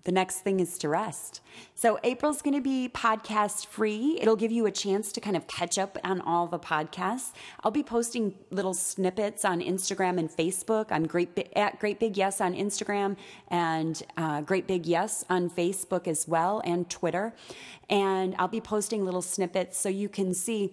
the 0.06 0.12
next 0.12 0.38
thing 0.38 0.60
is 0.60 0.78
to 0.78 0.88
rest. 0.88 1.40
So, 1.74 1.98
April's 2.04 2.40
going 2.40 2.54
to 2.54 2.60
be 2.60 2.88
podcast 2.88 3.66
free. 3.66 4.18
It'll 4.20 4.36
give 4.36 4.52
you 4.52 4.64
a 4.66 4.70
chance 4.70 5.10
to 5.12 5.20
kind 5.20 5.36
of 5.36 5.48
catch 5.48 5.78
up 5.78 5.98
on 6.04 6.20
all 6.20 6.46
the 6.46 6.60
podcasts. 6.60 7.32
I'll 7.64 7.72
be 7.72 7.82
posting 7.82 8.36
little 8.50 8.72
snippets 8.72 9.44
on 9.44 9.60
Instagram 9.60 10.18
and 10.18 10.30
Facebook. 10.30 10.86
I'm 10.90 11.08
great 11.08 11.50
at 11.56 11.80
Great 11.80 11.98
Big 11.98 12.16
Yes 12.16 12.40
on 12.40 12.54
Instagram 12.54 13.16
and 13.48 14.00
uh, 14.16 14.42
Great 14.42 14.68
Big 14.68 14.86
Yes 14.86 15.24
on 15.28 15.50
Facebook 15.50 16.06
as 16.06 16.28
well 16.28 16.62
and 16.64 16.88
Twitter. 16.88 17.34
And 17.90 18.36
I'll 18.38 18.46
be 18.46 18.60
posting 18.60 19.04
little 19.04 19.22
snippets 19.22 19.76
so 19.76 19.88
you 19.88 20.08
can 20.08 20.34
see 20.34 20.72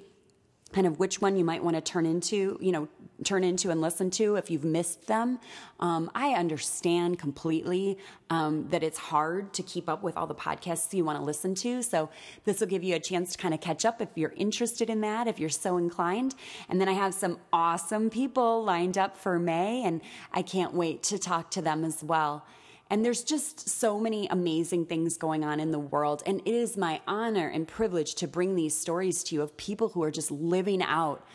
kind 0.74 0.86
of 0.86 1.00
which 1.00 1.22
one 1.22 1.36
you 1.38 1.44
might 1.44 1.64
want 1.64 1.76
to 1.76 1.82
turn 1.82 2.06
into, 2.06 2.58
you 2.62 2.72
know, 2.72 2.88
turn 3.26 3.44
into 3.44 3.70
and 3.70 3.82
listen 3.82 4.10
to 4.12 4.36
if 4.36 4.50
you've 4.50 4.64
missed 4.64 5.08
them. 5.08 5.40
Um, 5.80 6.12
I 6.16 6.34
understand 6.34 7.20
completely 7.20 7.98
um, 8.30 8.68
that 8.70 8.84
it's 8.84 8.98
hard 8.98 9.54
to 9.54 9.64
keep 9.64 9.90
up 9.90 10.04
with 10.04 10.18
all 10.18 10.28
the 10.28 10.36
podcasts 10.36 10.94
you 10.94 11.06
want 11.06 11.20
to 11.20 11.24
listen 11.24 11.56
to. 11.56 11.84
So 11.84 12.10
this 12.46 12.60
will 12.60 12.68
give 12.68 12.84
you 12.84 12.96
a 12.96 13.00
chance 13.00 13.34
to 13.34 13.38
kind 13.38 13.54
of 13.54 13.62
catch 13.62 13.86
up 13.86 14.02
if 14.02 14.10
you're 14.16 14.34
interested 14.36 14.90
in 14.90 15.02
that, 15.02 15.28
if 15.28 15.40
you're 15.40 15.50
so 15.50 15.78
inclined. 15.78 16.36
And 16.70 16.80
then 16.80 16.90
I 16.90 16.94
have 16.94 17.14
some 17.14 17.40
awesome 17.52 18.10
people 18.10 18.64
lined 18.64 18.98
up 18.98 19.18
for 19.18 19.40
May, 19.40 19.84
and 19.84 20.02
I 20.32 20.42
can't 20.42 20.74
wait 20.74 21.04
to 21.04 21.18
talk 21.18 21.52
to 21.52 21.62
them 21.62 21.84
as 21.84 22.04
well. 22.04 22.46
And 22.90 23.04
there's 23.04 23.24
just 23.24 23.70
so 23.70 24.00
many 24.00 24.28
amazing 24.28 24.86
things 24.86 25.18
going 25.18 25.44
on 25.44 25.60
in 25.60 25.72
the 25.72 25.80
world. 25.80 26.22
And 26.26 26.42
it 26.46 26.54
is 26.54 26.78
my 26.78 27.02
honor 27.08 27.48
and 27.48 27.68
privilege 27.68 28.14
to 28.16 28.28
bring 28.28 28.56
these 28.56 28.78
stories 28.78 29.24
to 29.26 29.36
you 29.36 29.42
of 29.42 29.58
people 29.58 29.90
who 29.90 30.04
are 30.04 30.12
just 30.12 30.30
living 30.30 30.84
out 30.84 31.26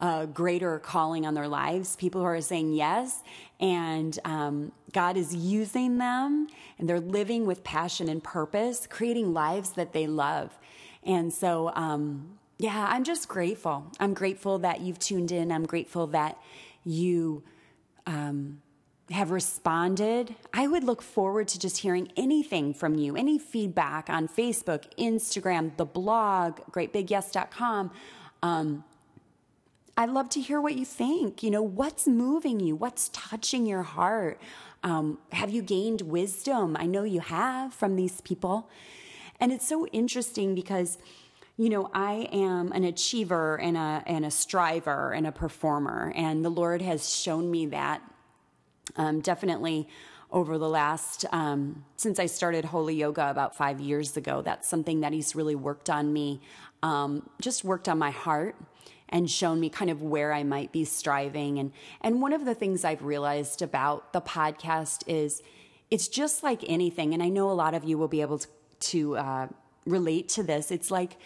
a 0.00 0.26
greater 0.26 0.78
calling 0.78 1.26
on 1.26 1.34
their 1.34 1.48
lives, 1.48 1.96
people 1.96 2.20
who 2.20 2.26
are 2.26 2.40
saying 2.40 2.72
yes, 2.72 3.22
and 3.60 4.18
um, 4.24 4.72
God 4.92 5.16
is 5.16 5.34
using 5.34 5.98
them, 5.98 6.48
and 6.78 6.88
they're 6.88 7.00
living 7.00 7.46
with 7.46 7.64
passion 7.64 8.08
and 8.08 8.22
purpose, 8.22 8.86
creating 8.88 9.32
lives 9.32 9.70
that 9.70 9.92
they 9.92 10.06
love. 10.06 10.58
And 11.04 11.32
so, 11.32 11.70
um, 11.74 12.38
yeah, 12.58 12.86
I'm 12.90 13.04
just 13.04 13.28
grateful. 13.28 13.90
I'm 14.00 14.14
grateful 14.14 14.58
that 14.60 14.80
you've 14.80 14.98
tuned 14.98 15.32
in. 15.32 15.52
I'm 15.52 15.66
grateful 15.66 16.06
that 16.08 16.38
you 16.84 17.42
um, 18.06 18.62
have 19.10 19.30
responded. 19.30 20.34
I 20.52 20.66
would 20.66 20.84
look 20.84 21.02
forward 21.02 21.48
to 21.48 21.58
just 21.58 21.78
hearing 21.78 22.10
anything 22.16 22.74
from 22.74 22.96
you, 22.96 23.16
any 23.16 23.38
feedback 23.38 24.08
on 24.08 24.28
Facebook, 24.28 24.84
Instagram, 24.98 25.76
the 25.76 25.84
blog, 25.84 26.60
greatbigyes.com. 26.70 27.90
Um, 28.42 28.84
I'd 29.96 30.10
love 30.10 30.28
to 30.30 30.40
hear 30.40 30.60
what 30.60 30.74
you 30.74 30.84
think. 30.84 31.42
You 31.42 31.50
know, 31.50 31.62
what's 31.62 32.06
moving 32.08 32.58
you? 32.58 32.74
What's 32.74 33.10
touching 33.10 33.64
your 33.64 33.84
heart? 33.84 34.40
Um, 34.82 35.18
have 35.30 35.50
you 35.50 35.62
gained 35.62 36.02
wisdom? 36.02 36.76
I 36.78 36.86
know 36.86 37.04
you 37.04 37.20
have 37.20 37.72
from 37.72 37.94
these 37.94 38.20
people. 38.20 38.68
And 39.38 39.52
it's 39.52 39.68
so 39.68 39.86
interesting 39.88 40.54
because, 40.54 40.98
you 41.56 41.68
know, 41.68 41.90
I 41.94 42.28
am 42.32 42.72
an 42.72 42.82
achiever 42.82 43.56
and 43.60 43.76
a, 43.76 44.02
and 44.06 44.24
a 44.24 44.30
striver 44.32 45.12
and 45.12 45.28
a 45.28 45.32
performer. 45.32 46.12
And 46.16 46.44
the 46.44 46.50
Lord 46.50 46.82
has 46.82 47.14
shown 47.14 47.48
me 47.50 47.66
that 47.66 48.02
um, 48.96 49.20
definitely 49.20 49.88
over 50.32 50.58
the 50.58 50.68
last, 50.68 51.24
um, 51.30 51.84
since 51.96 52.18
I 52.18 52.26
started 52.26 52.64
Holy 52.64 52.96
Yoga 52.96 53.30
about 53.30 53.56
five 53.56 53.78
years 53.78 54.16
ago. 54.16 54.42
That's 54.42 54.68
something 54.68 55.00
that 55.00 55.12
He's 55.12 55.36
really 55.36 55.54
worked 55.54 55.88
on 55.88 56.12
me, 56.12 56.40
um, 56.82 57.28
just 57.40 57.62
worked 57.62 57.88
on 57.88 57.98
my 57.98 58.10
heart 58.10 58.56
and 59.08 59.30
shown 59.30 59.60
me 59.60 59.68
kind 59.68 59.90
of 59.90 60.02
where 60.02 60.32
I 60.32 60.42
might 60.42 60.72
be 60.72 60.84
striving. 60.84 61.58
And, 61.58 61.72
and 62.00 62.20
one 62.20 62.32
of 62.32 62.44
the 62.44 62.54
things 62.54 62.84
I've 62.84 63.02
realized 63.02 63.62
about 63.62 64.12
the 64.12 64.20
podcast 64.20 65.02
is 65.06 65.42
it's 65.90 66.08
just 66.08 66.42
like 66.42 66.64
anything. 66.66 67.14
And 67.14 67.22
I 67.22 67.28
know 67.28 67.50
a 67.50 67.52
lot 67.52 67.74
of 67.74 67.84
you 67.84 67.98
will 67.98 68.08
be 68.08 68.20
able 68.20 68.38
to, 68.38 68.48
to 68.80 69.16
uh, 69.16 69.48
relate 69.86 70.28
to 70.30 70.42
this. 70.42 70.70
It's 70.70 70.90
like 70.90 71.16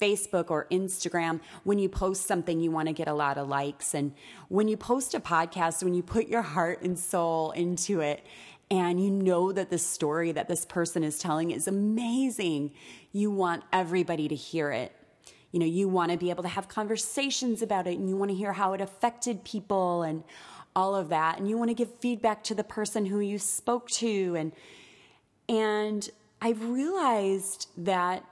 Facebook 0.00 0.50
or 0.50 0.66
Instagram, 0.70 1.40
when 1.64 1.78
you 1.78 1.88
post 1.88 2.26
something, 2.26 2.60
you 2.60 2.70
want 2.70 2.88
to 2.88 2.92
get 2.92 3.08
a 3.08 3.14
lot 3.14 3.38
of 3.38 3.48
likes. 3.48 3.94
And 3.94 4.12
when 4.48 4.68
you 4.68 4.76
post 4.76 5.14
a 5.14 5.20
podcast, 5.20 5.82
when 5.82 5.94
you 5.94 6.02
put 6.02 6.28
your 6.28 6.42
heart 6.42 6.82
and 6.82 6.98
soul 6.98 7.52
into 7.52 8.00
it, 8.00 8.24
and 8.70 9.02
you 9.02 9.10
know 9.10 9.52
that 9.52 9.70
the 9.70 9.78
story 9.78 10.32
that 10.32 10.48
this 10.48 10.64
person 10.64 11.04
is 11.04 11.18
telling 11.18 11.52
is 11.52 11.68
amazing, 11.68 12.72
you 13.12 13.30
want 13.30 13.62
everybody 13.72 14.28
to 14.28 14.34
hear 14.34 14.72
it 14.72 14.92
you 15.56 15.60
know, 15.60 15.64
you 15.64 15.88
want 15.88 16.12
to 16.12 16.18
be 16.18 16.28
able 16.28 16.42
to 16.42 16.50
have 16.50 16.68
conversations 16.68 17.62
about 17.62 17.86
it 17.86 17.98
and 17.98 18.10
you 18.10 18.14
want 18.14 18.30
to 18.30 18.36
hear 18.36 18.52
how 18.52 18.74
it 18.74 18.82
affected 18.82 19.42
people 19.42 20.02
and 20.02 20.22
all 20.76 20.94
of 20.94 21.08
that. 21.08 21.38
And 21.38 21.48
you 21.48 21.56
want 21.56 21.70
to 21.70 21.74
give 21.74 21.88
feedback 21.98 22.44
to 22.44 22.54
the 22.54 22.62
person 22.62 23.06
who 23.06 23.20
you 23.20 23.38
spoke 23.38 23.88
to. 23.92 24.36
And, 24.36 24.52
and 25.48 26.10
I've 26.42 26.62
realized 26.62 27.70
that 27.78 28.22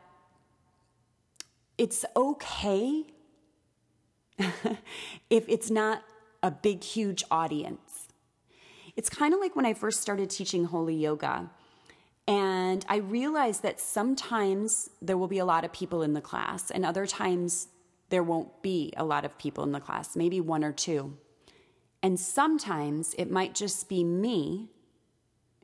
it's 1.78 2.04
okay 2.14 3.04
if 5.30 5.48
it's 5.48 5.70
not 5.70 6.02
a 6.42 6.50
big, 6.50 6.84
huge 6.84 7.24
audience. 7.30 8.08
It's 8.96 9.08
kind 9.08 9.32
of 9.32 9.40
like 9.40 9.56
when 9.56 9.64
I 9.64 9.72
first 9.72 10.02
started 10.02 10.28
teaching 10.28 10.66
holy 10.66 10.94
yoga. 10.94 11.48
And 12.26 12.84
I 12.88 12.96
realized 12.96 13.62
that 13.62 13.80
sometimes 13.80 14.88
there 15.02 15.18
will 15.18 15.28
be 15.28 15.38
a 15.38 15.44
lot 15.44 15.64
of 15.64 15.72
people 15.72 16.02
in 16.02 16.14
the 16.14 16.20
class, 16.20 16.70
and 16.70 16.84
other 16.84 17.06
times 17.06 17.68
there 18.08 18.22
won't 18.22 18.62
be 18.62 18.92
a 18.96 19.04
lot 19.04 19.24
of 19.24 19.36
people 19.38 19.64
in 19.64 19.72
the 19.72 19.80
class, 19.80 20.16
maybe 20.16 20.40
one 20.40 20.64
or 20.64 20.72
two. 20.72 21.16
And 22.02 22.18
sometimes 22.18 23.14
it 23.18 23.30
might 23.30 23.54
just 23.54 23.88
be 23.88 24.04
me 24.04 24.70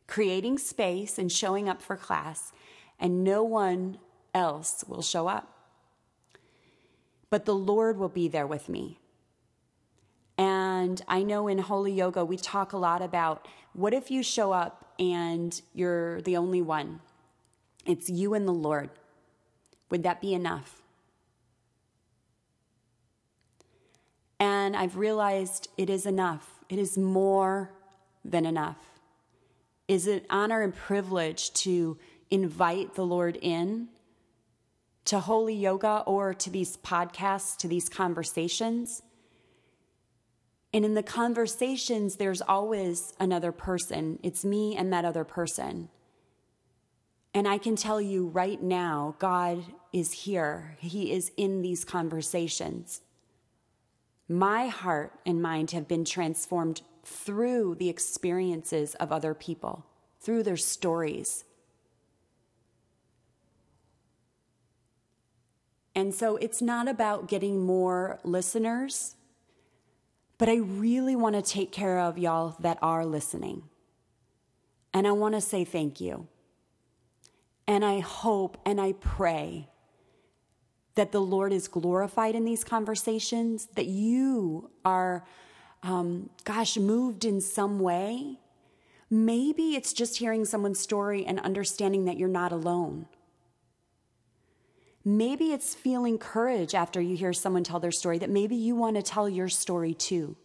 creating 0.06 0.58
space 0.58 1.18
and 1.18 1.30
showing 1.30 1.68
up 1.68 1.80
for 1.80 1.96
class, 1.96 2.52
and 2.98 3.24
no 3.24 3.42
one 3.42 3.98
else 4.34 4.84
will 4.86 5.02
show 5.02 5.28
up. 5.28 5.54
But 7.30 7.44
the 7.44 7.54
Lord 7.54 7.96
will 7.96 8.08
be 8.08 8.28
there 8.28 8.46
with 8.46 8.68
me. 8.68 8.98
And 10.36 11.00
I 11.06 11.22
know 11.22 11.46
in 11.48 11.58
Holy 11.58 11.92
Yoga, 11.92 12.24
we 12.24 12.36
talk 12.36 12.72
a 12.72 12.78
lot 12.78 13.02
about 13.02 13.46
what 13.72 13.94
if 13.94 14.10
you 14.10 14.22
show 14.22 14.52
up 14.52 14.89
and 15.00 15.61
you're 15.75 16.21
the 16.21 16.37
only 16.37 16.62
one? 16.62 17.00
It's 17.87 18.09
you 18.09 18.35
and 18.35 18.47
the 18.47 18.52
Lord. 18.52 18.90
Would 19.90 20.04
that 20.04 20.21
be 20.21 20.35
enough? 20.35 20.83
And 24.38 24.76
I've 24.76 24.97
realized 24.97 25.69
it 25.76 25.90
is 25.90 26.07
enough. 26.07 26.61
It 26.69 26.78
is 26.78 26.97
more 26.97 27.73
than 28.25 28.47
enough. 28.47 28.76
Is 29.88 30.07
it 30.07 30.25
honor 30.30 30.62
and 30.62 30.75
privilege 30.75 31.52
to 31.54 31.99
invite 32.30 32.95
the 32.95 33.04
Lord 33.04 33.38
in 33.42 33.88
to 35.07 35.19
holy 35.19 35.54
yoga 35.54 36.04
or 36.07 36.33
to 36.35 36.50
these 36.50 36.76
podcasts, 36.76 37.57
to 37.57 37.66
these 37.66 37.88
conversations? 37.88 39.02
And 40.72 40.84
in 40.84 40.94
the 40.94 41.02
conversations, 41.02 42.16
there's 42.16 42.40
always 42.40 43.12
another 43.18 43.50
person. 43.50 44.18
It's 44.22 44.44
me 44.44 44.76
and 44.76 44.92
that 44.92 45.04
other 45.04 45.24
person. 45.24 45.88
And 47.34 47.46
I 47.46 47.58
can 47.58 47.76
tell 47.76 48.00
you 48.00 48.26
right 48.26 48.60
now, 48.62 49.16
God 49.18 49.64
is 49.92 50.12
here. 50.12 50.76
He 50.78 51.12
is 51.12 51.30
in 51.36 51.62
these 51.62 51.84
conversations. 51.84 53.02
My 54.28 54.68
heart 54.68 55.12
and 55.26 55.42
mind 55.42 55.72
have 55.72 55.88
been 55.88 56.04
transformed 56.04 56.82
through 57.04 57.76
the 57.76 57.88
experiences 57.88 58.94
of 58.96 59.10
other 59.10 59.34
people, 59.34 59.86
through 60.20 60.44
their 60.44 60.56
stories. 60.56 61.44
And 65.94 66.14
so 66.14 66.36
it's 66.36 66.62
not 66.62 66.86
about 66.86 67.26
getting 67.26 67.64
more 67.64 68.20
listeners 68.22 69.16
but 70.40 70.49
I 70.49 70.56
really 70.56 71.14
want 71.14 71.35
to 71.35 71.42
take 71.42 71.70
care 71.70 71.99
of 71.99 72.16
y'all 72.16 72.56
that 72.61 72.78
are 72.80 73.04
listening. 73.04 73.64
And 74.95 75.06
I 75.06 75.12
want 75.12 75.34
to 75.34 75.41
say 75.43 75.67
thank 75.67 76.00
you. 76.00 76.28
And 77.69 77.84
I 77.84 77.99
hope 78.00 78.56
and 78.64 78.80
I 78.80 78.93
pray 78.93 79.69
that 80.95 81.12
the 81.12 81.21
Lord 81.21 81.52
is 81.52 81.69
glorified 81.69 82.34
in 82.34 82.47
these 82.47 82.64
conversations, 82.64 83.69
that 83.75 83.84
you 83.84 84.71
are, 84.82 85.26
um, 85.82 86.30
gosh, 86.45 86.78
moved 86.78 87.26
in 87.26 87.43
some 87.43 87.78
way. 87.78 88.38
Maybe 89.10 89.75
it's 89.75 89.93
just 89.93 90.17
hearing 90.17 90.47
someone's 90.47 90.80
story 90.80 91.26
and 91.26 91.38
understanding 91.41 92.06
that 92.06 92.17
you're 92.17 92.30
not 92.30 92.50
alone. 92.50 93.04
Maybe 95.04 95.52
it's 95.52 95.75
feeling 95.75 96.19
courage 96.19 96.75
after 96.75 97.00
you 97.00 97.17
hear 97.17 97.32
someone 97.32 97.65
tell 97.65 97.80
their 97.80 97.91
story 97.91 98.19
that 98.19 98.30
maybe 98.30 98.54
you 98.54 98.75
want 98.75 98.97
to 98.97 99.02
tell 99.02 99.28
your 99.28 99.49
story 99.49 99.95
too. 99.95 100.36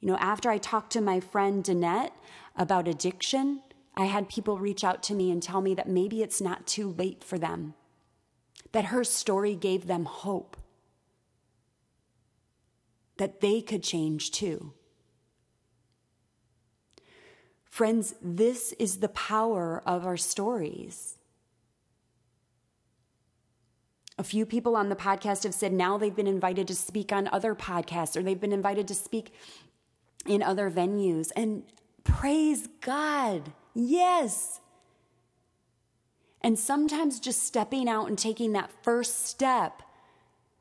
You 0.00 0.08
know, 0.08 0.16
after 0.16 0.50
I 0.50 0.56
talked 0.56 0.92
to 0.92 1.02
my 1.02 1.20
friend 1.20 1.62
Danette 1.62 2.12
about 2.56 2.88
addiction, 2.88 3.60
I 3.94 4.06
had 4.06 4.30
people 4.30 4.58
reach 4.58 4.82
out 4.82 5.02
to 5.04 5.14
me 5.14 5.30
and 5.30 5.42
tell 5.42 5.60
me 5.60 5.74
that 5.74 5.88
maybe 5.88 6.22
it's 6.22 6.40
not 6.40 6.66
too 6.66 6.94
late 6.96 7.22
for 7.22 7.38
them, 7.38 7.74
that 8.72 8.86
her 8.86 9.04
story 9.04 9.54
gave 9.54 9.86
them 9.86 10.06
hope, 10.06 10.56
that 13.18 13.42
they 13.42 13.60
could 13.60 13.82
change 13.82 14.30
too. 14.30 14.72
Friends, 17.62 18.14
this 18.22 18.72
is 18.78 19.00
the 19.00 19.08
power 19.08 19.82
of 19.84 20.06
our 20.06 20.16
stories. 20.16 21.18
A 24.20 24.22
few 24.22 24.44
people 24.44 24.76
on 24.76 24.90
the 24.90 24.96
podcast 24.96 25.44
have 25.44 25.54
said 25.54 25.72
now 25.72 25.96
they've 25.96 26.14
been 26.14 26.26
invited 26.26 26.68
to 26.68 26.74
speak 26.74 27.10
on 27.10 27.26
other 27.32 27.54
podcasts 27.54 28.18
or 28.18 28.22
they've 28.22 28.38
been 28.38 28.52
invited 28.52 28.86
to 28.88 28.94
speak 28.94 29.32
in 30.26 30.42
other 30.42 30.70
venues. 30.70 31.32
And 31.34 31.62
praise 32.04 32.68
God. 32.82 33.52
Yes. 33.72 34.60
And 36.42 36.58
sometimes 36.58 37.18
just 37.18 37.44
stepping 37.44 37.88
out 37.88 38.08
and 38.08 38.18
taking 38.18 38.52
that 38.52 38.70
first 38.82 39.24
step. 39.24 39.82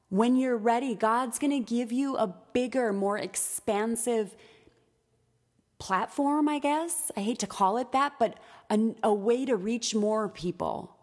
When 0.07 0.37
you're 0.37 0.55
ready, 0.55 0.95
God's 0.95 1.37
going 1.37 1.51
to 1.51 1.59
give 1.59 1.91
you 1.91 2.15
a 2.15 2.33
bigger, 2.53 2.93
more 2.93 3.17
expansive 3.17 4.37
platform, 5.79 6.47
I 6.47 6.59
guess. 6.59 7.11
I 7.17 7.19
hate 7.19 7.39
to 7.39 7.47
call 7.47 7.77
it 7.77 7.91
that, 7.91 8.13
but 8.19 8.39
a, 8.69 8.95
a 9.03 9.13
way 9.13 9.43
to 9.43 9.57
reach 9.57 9.93
more 9.93 10.29
people 10.29 10.95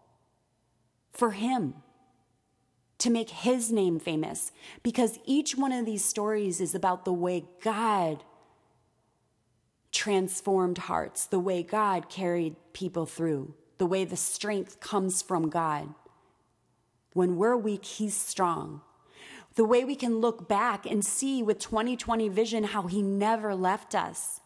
for 1.13 1.29
Him 1.33 1.75
to 2.99 3.09
make 3.09 3.29
his 3.29 3.71
name 3.71 3.99
famous 3.99 4.51
because 4.81 5.19
each 5.25 5.55
one 5.55 5.71
of 5.71 5.85
these 5.85 6.03
stories 6.03 6.59
is 6.59 6.73
about 6.73 7.05
the 7.05 7.13
way 7.13 7.45
God 7.61 8.23
transformed 9.91 10.77
hearts, 10.79 11.25
the 11.25 11.39
way 11.39 11.63
God 11.63 12.09
carried 12.09 12.55
people 12.73 13.05
through, 13.05 13.53
the 13.77 13.85
way 13.85 14.03
the 14.03 14.15
strength 14.15 14.79
comes 14.79 15.21
from 15.21 15.49
God. 15.49 15.93
When 17.13 17.37
we're 17.37 17.57
weak, 17.57 17.85
he's 17.85 18.15
strong. 18.15 18.81
The 19.55 19.65
way 19.65 19.83
we 19.83 19.95
can 19.95 20.19
look 20.19 20.47
back 20.47 20.85
and 20.85 21.03
see 21.03 21.41
with 21.41 21.57
2020 21.57 22.29
vision 22.29 22.63
how 22.63 22.83
he 22.83 23.01
never 23.01 23.55
left 23.55 23.95
us. 23.95 24.39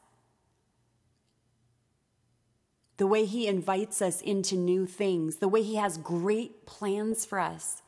The 2.95 3.07
way 3.07 3.25
he 3.25 3.47
invites 3.47 4.01
us 4.01 4.21
into 4.21 4.55
new 4.55 4.85
things, 4.85 5.37
the 5.37 5.49
way 5.49 5.63
he 5.63 5.75
has 5.75 5.97
great 5.97 6.65
plans 6.65 7.25
for 7.25 7.39
us. 7.39 7.81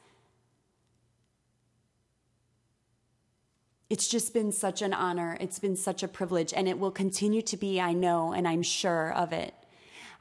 It's 3.89 4.07
just 4.07 4.33
been 4.33 4.51
such 4.51 4.81
an 4.81 4.93
honor. 4.93 5.37
It's 5.39 5.59
been 5.59 5.75
such 5.75 6.03
a 6.03 6.07
privilege, 6.07 6.53
and 6.53 6.67
it 6.67 6.79
will 6.79 6.91
continue 6.91 7.41
to 7.43 7.57
be, 7.57 7.79
I 7.79 7.93
know, 7.93 8.33
and 8.33 8.47
I'm 8.47 8.63
sure 8.63 9.13
of 9.13 9.33
it. 9.33 9.53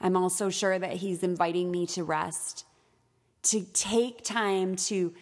I'm 0.01 0.17
also 0.17 0.51
sure 0.51 0.79
that 0.79 0.95
He's 0.95 1.23
inviting 1.23 1.71
me 1.71 1.87
to 1.89 2.05
rest, 2.05 2.65
to 3.45 3.65
take 3.73 4.25
time 4.25 4.77
to 4.77 5.15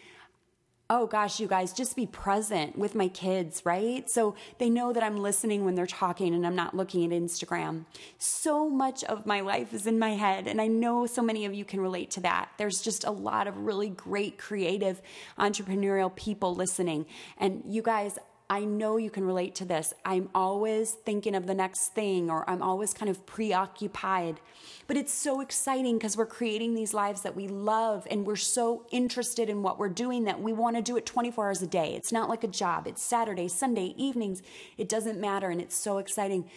oh 0.93 1.07
gosh, 1.07 1.39
you 1.39 1.47
guys, 1.47 1.71
just 1.71 1.95
be 1.95 2.05
present 2.05 2.77
with 2.77 2.95
my 2.95 3.07
kids, 3.07 3.61
right? 3.63 4.09
So 4.09 4.35
they 4.57 4.69
know 4.69 4.91
that 4.91 5.01
I'm 5.01 5.15
listening 5.15 5.63
when 5.63 5.73
they're 5.73 5.87
talking 5.87 6.35
and 6.35 6.45
I'm 6.45 6.53
not 6.53 6.75
looking 6.75 7.05
at 7.05 7.17
Instagram. 7.17 7.85
So 8.17 8.69
much 8.69 9.05
of 9.05 9.25
my 9.25 9.39
life 9.39 9.73
is 9.73 9.87
in 9.87 9.97
my 9.97 10.15
head, 10.15 10.47
and 10.47 10.59
I 10.59 10.67
know 10.67 11.05
so 11.05 11.21
many 11.21 11.45
of 11.45 11.53
you 11.53 11.63
can 11.63 11.79
relate 11.79 12.11
to 12.11 12.19
that. 12.21 12.49
There's 12.57 12.81
just 12.81 13.05
a 13.05 13.11
lot 13.11 13.47
of 13.47 13.55
really 13.55 13.87
great, 13.87 14.37
creative, 14.37 15.01
entrepreneurial 15.39 16.13
people 16.13 16.55
listening. 16.55 17.05
And 17.37 17.63
you 17.65 17.81
guys, 17.81 18.19
I 18.51 18.65
know 18.65 18.97
you 18.97 19.09
can 19.09 19.23
relate 19.23 19.55
to 19.55 19.65
this. 19.65 19.93
I'm 20.03 20.27
always 20.35 20.91
thinking 20.91 21.35
of 21.35 21.47
the 21.47 21.53
next 21.53 21.93
thing, 21.95 22.29
or 22.29 22.47
I'm 22.49 22.61
always 22.61 22.93
kind 22.93 23.09
of 23.09 23.25
preoccupied. 23.25 24.41
But 24.87 24.97
it's 24.97 25.13
so 25.13 25.39
exciting 25.39 25.97
because 25.97 26.17
we're 26.17 26.25
creating 26.25 26.75
these 26.75 26.93
lives 26.93 27.21
that 27.21 27.33
we 27.33 27.47
love 27.47 28.05
and 28.11 28.27
we're 28.27 28.35
so 28.35 28.85
interested 28.91 29.49
in 29.49 29.63
what 29.63 29.79
we're 29.79 29.87
doing 29.87 30.25
that 30.25 30.41
we 30.41 30.51
want 30.51 30.75
to 30.75 30.81
do 30.81 30.97
it 30.97 31.05
24 31.05 31.47
hours 31.47 31.61
a 31.61 31.67
day. 31.67 31.95
It's 31.95 32.11
not 32.11 32.27
like 32.27 32.43
a 32.43 32.47
job, 32.49 32.87
it's 32.87 33.01
Saturday, 33.01 33.47
Sunday, 33.47 33.93
evenings. 33.95 34.41
It 34.77 34.89
doesn't 34.89 35.17
matter, 35.17 35.49
and 35.49 35.61
it's 35.61 35.77
so 35.77 35.97
exciting. 35.97 36.49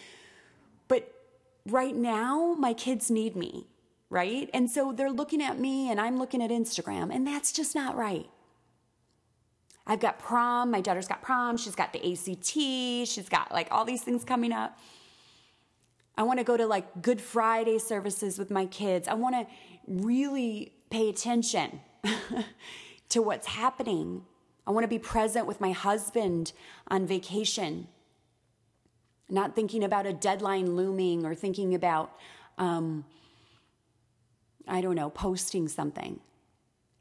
But 0.89 1.09
right 1.65 1.95
now, 1.95 2.55
my 2.59 2.73
kids 2.73 3.09
need 3.09 3.37
me, 3.37 3.67
right? 4.09 4.49
And 4.53 4.69
so 4.69 4.91
they're 4.91 5.09
looking 5.09 5.41
at 5.41 5.59
me 5.59 5.89
and 5.89 6.01
I'm 6.01 6.19
looking 6.19 6.43
at 6.43 6.49
Instagram, 6.49 7.15
and 7.15 7.25
that's 7.25 7.53
just 7.53 7.73
not 7.73 7.95
right. 7.95 8.29
I've 9.87 9.99
got 9.99 10.19
prom. 10.19 10.71
My 10.71 10.81
daughter's 10.81 11.07
got 11.07 11.21
prom. 11.21 11.57
She's 11.57 11.75
got 11.75 11.93
the 11.93 11.99
ACT. 11.99 12.53
She's 13.07 13.29
got 13.29 13.51
like 13.51 13.67
all 13.71 13.85
these 13.85 14.01
things 14.01 14.23
coming 14.23 14.51
up. 14.51 14.77
I 16.17 16.23
want 16.23 16.39
to 16.39 16.45
go 16.45 16.57
to 16.57 16.65
like 16.65 17.01
Good 17.01 17.21
Friday 17.21 17.77
services 17.77 18.39
with 18.39 18.49
my 18.49 18.65
kids. 18.65 19.07
I 19.07 19.13
want 19.13 19.35
to 19.35 19.47
really 19.87 20.73
pay 20.89 21.09
attention 21.09 21.81
to 23.09 23.21
what's 23.21 23.47
happening. 23.47 24.23
I 24.65 24.71
want 24.71 24.85
to 24.85 24.87
be 24.87 24.99
present 24.99 25.45
with 25.45 25.61
my 25.61 25.71
husband 25.71 26.53
on 26.87 27.05
vacation, 27.05 27.87
not 29.29 29.55
thinking 29.55 29.83
about 29.83 30.07
a 30.07 30.13
deadline 30.13 30.75
looming 30.75 31.25
or 31.25 31.35
thinking 31.35 31.75
about, 31.75 32.17
um, 32.57 33.05
I 34.67 34.81
don't 34.81 34.95
know, 34.95 35.09
posting 35.09 35.67
something. 35.67 36.19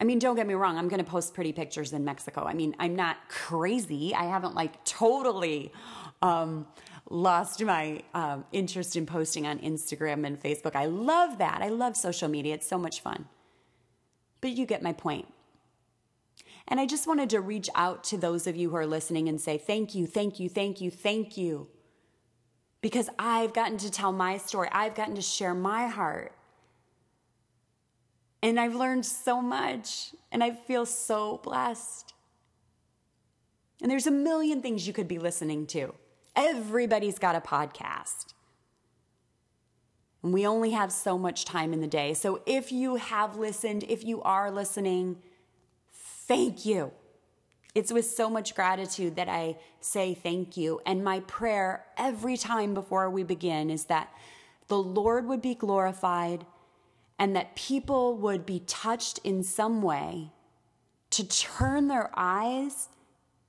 I 0.01 0.05
mean, 0.05 0.19
don't 0.19 0.37
get 0.37 0.47
me 0.47 0.55
wrong, 0.55 0.77
I'm 0.77 0.89
going 0.89 1.03
to 1.03 1.09
post 1.09 1.35
pretty 1.35 1.53
pictures 1.53 1.93
in 1.93 2.05
Mexico. 2.05 2.45
I 2.45 2.53
mean, 2.53 2.75
I'm 2.79 2.97
not 2.97 3.17
crazy. 3.29 4.15
I 4.15 4.25
haven't 4.25 4.55
like 4.55 4.85
totally 4.85 5.73
um, 6.21 6.67
lost 7.09 7.63
my 7.63 8.03
um, 8.13 8.45
interest 8.53 8.97
in 8.97 9.07
posting 9.07 9.47
on 9.47 9.59
Instagram 9.61 10.27
and 10.27 10.41
Facebook. 10.41 10.75
I 10.75 10.87
love 10.87 11.39
that. 11.39 11.63
I 11.63 11.69
love 11.69 11.97
social 11.97 12.29
media, 12.29 12.55
it's 12.55 12.67
so 12.67 12.79
much 12.79 13.01
fun. 13.01 13.27
But 14.41 14.51
you 14.51 14.67
get 14.67 14.83
my 14.83 14.93
point. 14.93 15.27
And 16.67 16.81
I 16.81 16.87
just 16.87 17.07
wanted 17.07 17.31
to 17.31 17.41
reach 17.41 17.69
out 17.75 18.05
to 18.05 18.17
those 18.17 18.47
of 18.47 18.57
you 18.57 18.71
who 18.71 18.77
are 18.77 18.87
listening 18.87 19.29
and 19.29 19.41
say, 19.41 19.59
thank 19.59 19.95
you, 19.95 20.07
thank 20.07 20.41
you, 20.41 20.49
thank 20.49 20.81
you, 20.81 20.91
thank 20.91 21.37
you. 21.37 21.69
Because 22.81 23.09
I've 23.19 23.53
gotten 23.53 23.79
to 23.79 23.91
tell 23.91 24.13
my 24.13 24.39
story, 24.39 24.69
I've 24.73 24.95
gotten 24.95 25.15
to 25.15 25.23
share 25.23 25.55
my 25.55 25.87
heart. 25.87 26.33
And 28.45 28.61
I've 28.61 28.75
learned 28.75 29.07
so 29.07 29.41
much, 29.41 30.15
and 30.31 30.45
I 30.45 30.51
feel 30.51 30.85
so 30.85 31.41
blessed. 31.43 32.13
And 33.81 33.91
there's 33.91 34.07
a 34.07 34.11
million 34.11 34.61
things 34.61 34.87
you 34.87 34.93
could 34.93 35.09
be 35.09 35.19
listening 35.19 35.67
to. 35.69 35.95
Everybody's 36.37 37.19
got 37.19 37.37
a 37.37 37.41
podcast. 37.41 38.35
And 40.23 40.35
we 40.35 40.47
only 40.47 40.73
have 40.73 40.93
so 40.93 41.17
much 41.17 41.47
time 41.47 41.73
in 41.73 41.81
the 41.81 41.87
day. 41.87 42.13
So 42.13 42.43
if 42.45 42.71
you 42.71 42.97
have 42.97 43.39
listened, 43.39 43.83
if 43.89 44.05
you 44.05 44.21
are 44.21 44.51
listening, 44.51 45.23
thank 45.91 46.67
you. 46.67 46.93
It's 47.75 47.95
with 47.95 48.05
so 48.05 48.29
much 48.29 48.55
gratitude 48.55 49.17
that 49.17 49.31
I 49.31 49.57
say 49.81 50.13
thank 50.13 50.59
you. 50.59 50.83
And 50.85 51.03
my 51.03 51.21
prayer 51.21 51.87
every 51.97 52.37
time 52.37 52.75
before 52.75 53.09
we 53.09 53.23
begin 53.23 53.71
is 53.71 53.87
that 53.87 54.13
the 54.69 54.77
Lord 54.79 55.27
would 55.29 55.41
be 55.41 55.55
glorified 55.55 56.45
and 57.19 57.35
that 57.37 57.57
people 57.57 58.17
would 58.17 58.45
be 58.45 58.61
touched 58.61 59.19
in 59.25 59.43
some 59.43 59.83
way 59.83 60.33
to 61.11 61.27
turn 61.27 61.89
their 61.89 62.11
eyes 62.15 62.89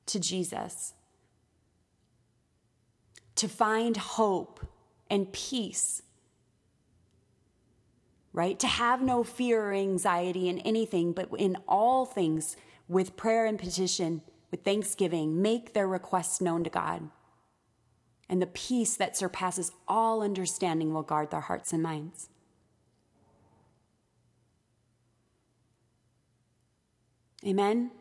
to 0.06 0.20
Jesus 0.20 0.94
to 3.36 3.48
find 3.48 3.98
hope 3.98 4.66
and 5.10 5.32
peace, 5.32 6.02
right? 8.34 8.58
To 8.60 8.68
have 8.68 9.02
no 9.02 9.24
fear 9.24 9.62
or 9.62 9.74
anxiety 9.74 10.50
in 10.50 10.60
anything, 10.60 11.12
but 11.12 11.30
in 11.38 11.58
all 11.68 12.06
things, 12.06 12.56
with 12.88 13.18
prayer 13.18 13.46
and 13.46 13.60
petition, 13.60 14.22
with 14.52 14.64
thanksgiving, 14.64 15.42
make 15.42 15.74
their 15.74 15.88
requests 15.88 16.40
known 16.40 16.64
to 16.64 16.70
God. 16.70 17.10
And 18.30 18.42
the 18.42 18.48
peace 18.48 18.96
that 18.96 19.18
surpasses 19.18 19.72
all 19.88 20.22
understanding 20.22 20.94
will 20.94 21.04
guard 21.04 21.32
their 21.32 21.42
hearts 21.42 21.74
and 21.74 21.84
minds. 21.84 22.30
Amen. 27.46 27.92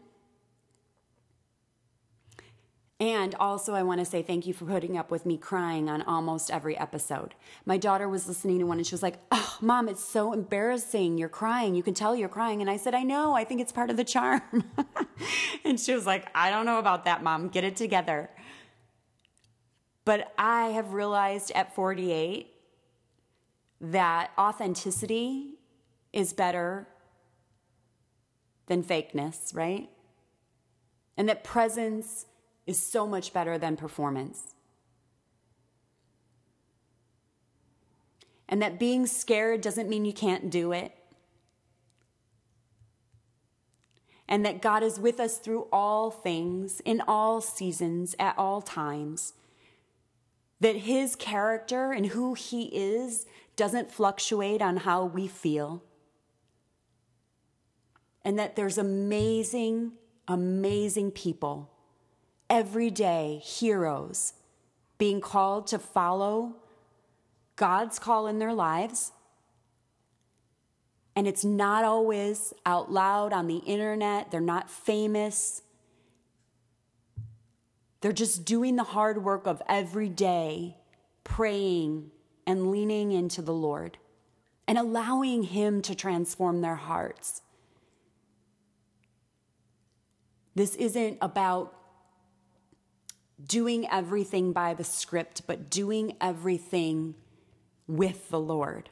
And 3.01 3.35
also, 3.35 3.75
I 3.75 3.83
want 3.83 3.99
to 3.99 4.05
say 4.05 4.23
thank 4.23 4.47
you 4.47 4.55
for 4.55 4.65
putting 4.65 4.97
up 4.97 5.11
with 5.11 5.27
me 5.27 5.37
crying 5.37 5.91
on 5.91 6.01
almost 6.03 6.51
every 6.51 6.79
episode. 6.79 7.35
My 7.67 7.77
daughter 7.77 8.09
was 8.09 8.29
listening 8.29 8.61
to 8.61 8.65
one 8.65 8.79
and 8.79 8.87
she 8.87 8.95
was 8.95 9.03
like, 9.03 9.19
Oh, 9.33 9.59
mom, 9.61 9.89
it's 9.89 10.03
so 10.03 10.33
embarrassing. 10.33 11.19
You're 11.19 11.29
crying. 11.29 11.75
You 11.75 11.83
can 11.83 11.93
tell 11.93 12.15
you're 12.15 12.29
crying. 12.29 12.61
And 12.61 12.71
I 12.71 12.77
said, 12.77 12.95
I 12.95 13.03
know. 13.03 13.35
I 13.35 13.45
think 13.45 13.61
it's 13.61 13.73
part 13.73 13.91
of 13.91 13.97
the 13.97 14.05
charm. 14.05 14.65
and 15.65 15.79
she 15.79 15.93
was 15.93 16.07
like, 16.07 16.29
I 16.35 16.51
don't 16.51 16.65
know 16.65 16.79
about 16.79 17.05
that, 17.05 17.23
mom. 17.23 17.49
Get 17.49 17.65
it 17.65 17.77
together. 17.77 18.31
But 20.05 20.33
I 20.39 20.69
have 20.69 20.93
realized 20.93 21.51
at 21.55 21.75
48 21.75 22.53
that 23.81 24.31
authenticity 24.39 25.59
is 26.13 26.33
better 26.33 26.87
than 28.67 28.83
fakeness, 28.83 29.55
right? 29.55 29.89
And 31.17 31.29
that 31.29 31.45
presence 31.45 32.27
is 32.67 32.81
so 32.81 33.07
much 33.07 33.33
better 33.33 33.59
than 33.59 33.77
performance. 33.77 34.55
And 38.49 38.61
that 38.63 38.79
being 38.79 39.07
scared 39.07 39.61
doesn't 39.61 39.89
mean 39.89 40.05
you 40.05 40.13
can't 40.13 40.51
do 40.51 40.73
it. 40.73 40.93
And 44.29 44.45
that 44.47 44.63
God 44.63 44.83
is 44.83 44.99
with 44.99 45.21
us 45.21 45.39
through 45.39 45.67
all 45.71 46.11
things, 46.11 46.81
in 46.81 47.03
all 47.07 47.41
seasons, 47.41 48.17
at 48.19 48.37
all 48.39 48.63
times. 48.63 49.35
That 50.61 50.77
His 50.77 51.15
character 51.15 51.93
and 51.93 52.07
who 52.07 52.35
He 52.35 52.65
is 52.65 53.27
doesn't 53.57 53.93
fluctuate 53.93 54.63
on 54.63 54.79
how 54.79 55.05
we 55.05 55.29
feel. 55.29 55.83
And 58.25 58.39
that 58.39 58.57
there's 58.57 58.79
amazing, 58.79 59.93
amazing 60.27 61.11
people 61.11 61.71
everyday 62.49 63.41
heroes 63.43 64.35
being 64.99 65.21
called 65.21 65.67
to 65.69 65.79
follow 65.79 66.55
God's 67.57 67.99
call 67.99 68.27
in 68.27 68.39
their 68.39 68.53
lives. 68.53 69.13
And 71.17 71.27
it's 71.27 71.45
not 71.45 71.85
always 71.85 72.53
out 72.67 72.91
loud 72.91 73.33
on 73.33 73.47
the 73.47 73.59
internet, 73.59 74.31
they're 74.31 74.41
not 74.41 74.71
famous. 74.71 75.63
They're 78.01 78.13
just 78.13 78.45
doing 78.45 78.77
the 78.77 78.85
hard 78.85 79.25
work 79.25 79.47
of 79.47 79.63
every 79.67 80.11
day, 80.11 80.77
praying 81.23 82.11
and 82.47 82.71
leaning 82.71 83.13
into 83.13 83.41
the 83.41 83.55
Lord 83.55 83.97
and 84.69 84.77
allowing 84.77 85.45
Him 85.45 85.81
to 85.83 85.95
transform 85.95 86.61
their 86.61 86.75
hearts. 86.75 87.41
This 90.55 90.75
isn't 90.77 91.19
about 91.21 91.75
doing 93.45 93.89
everything 93.91 94.53
by 94.53 94.75
the 94.75 94.85
script, 94.85 95.43
but 95.47 95.71
doing 95.71 96.17
everything 96.21 97.15
with 97.87 98.31
the 98.31 98.41
Lord. 98.41 98.91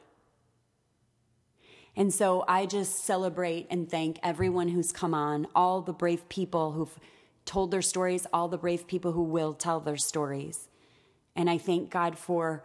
And 1.95 2.13
so 2.13 2.43
I 2.47 2.65
just 2.65 3.05
celebrate 3.05 3.67
and 3.69 3.89
thank 3.89 4.19
everyone 4.23 4.69
who's 4.69 4.91
come 4.91 5.13
on, 5.13 5.47
all 5.55 5.81
the 5.81 5.93
brave 5.93 6.27
people 6.27 6.71
who've 6.71 6.99
told 7.45 7.71
their 7.71 7.81
stories, 7.81 8.25
all 8.33 8.47
the 8.47 8.57
brave 8.57 8.87
people 8.87 9.11
who 9.11 9.23
will 9.23 9.53
tell 9.53 9.79
their 9.79 9.97
stories. 9.97 10.69
And 11.35 11.49
I 11.49 11.57
thank 11.57 11.89
God 11.89 12.17
for 12.17 12.63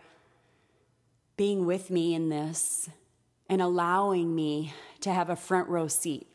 being 1.36 1.66
with 1.66 1.90
me 1.90 2.14
in 2.14 2.30
this 2.30 2.88
and 3.48 3.62
allowing 3.62 4.34
me 4.34 4.72
to 5.00 5.12
have 5.12 5.30
a 5.30 5.36
front 5.36 5.68
row 5.68 5.88
seat 5.88 6.26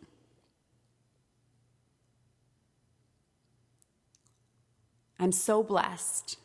I'm 5.24 5.32
so 5.32 5.64
blessed. 5.64 6.38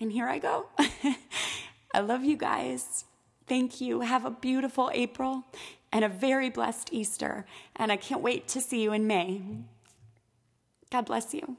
And 0.00 0.10
here 0.10 0.26
I 0.26 0.38
go. 0.38 0.68
I 1.94 2.00
love 2.00 2.24
you 2.24 2.34
guys. 2.34 3.04
Thank 3.46 3.78
you. 3.78 4.00
Have 4.00 4.24
a 4.24 4.30
beautiful 4.30 4.90
April 4.94 5.44
and 5.92 6.02
a 6.02 6.08
very 6.08 6.48
blessed 6.48 6.94
Easter. 6.94 7.44
And 7.76 7.92
I 7.92 7.96
can't 7.96 8.22
wait 8.22 8.48
to 8.48 8.60
see 8.62 8.82
you 8.82 8.94
in 8.94 9.06
May. 9.06 9.42
God 10.90 11.04
bless 11.04 11.34
you. 11.34 11.58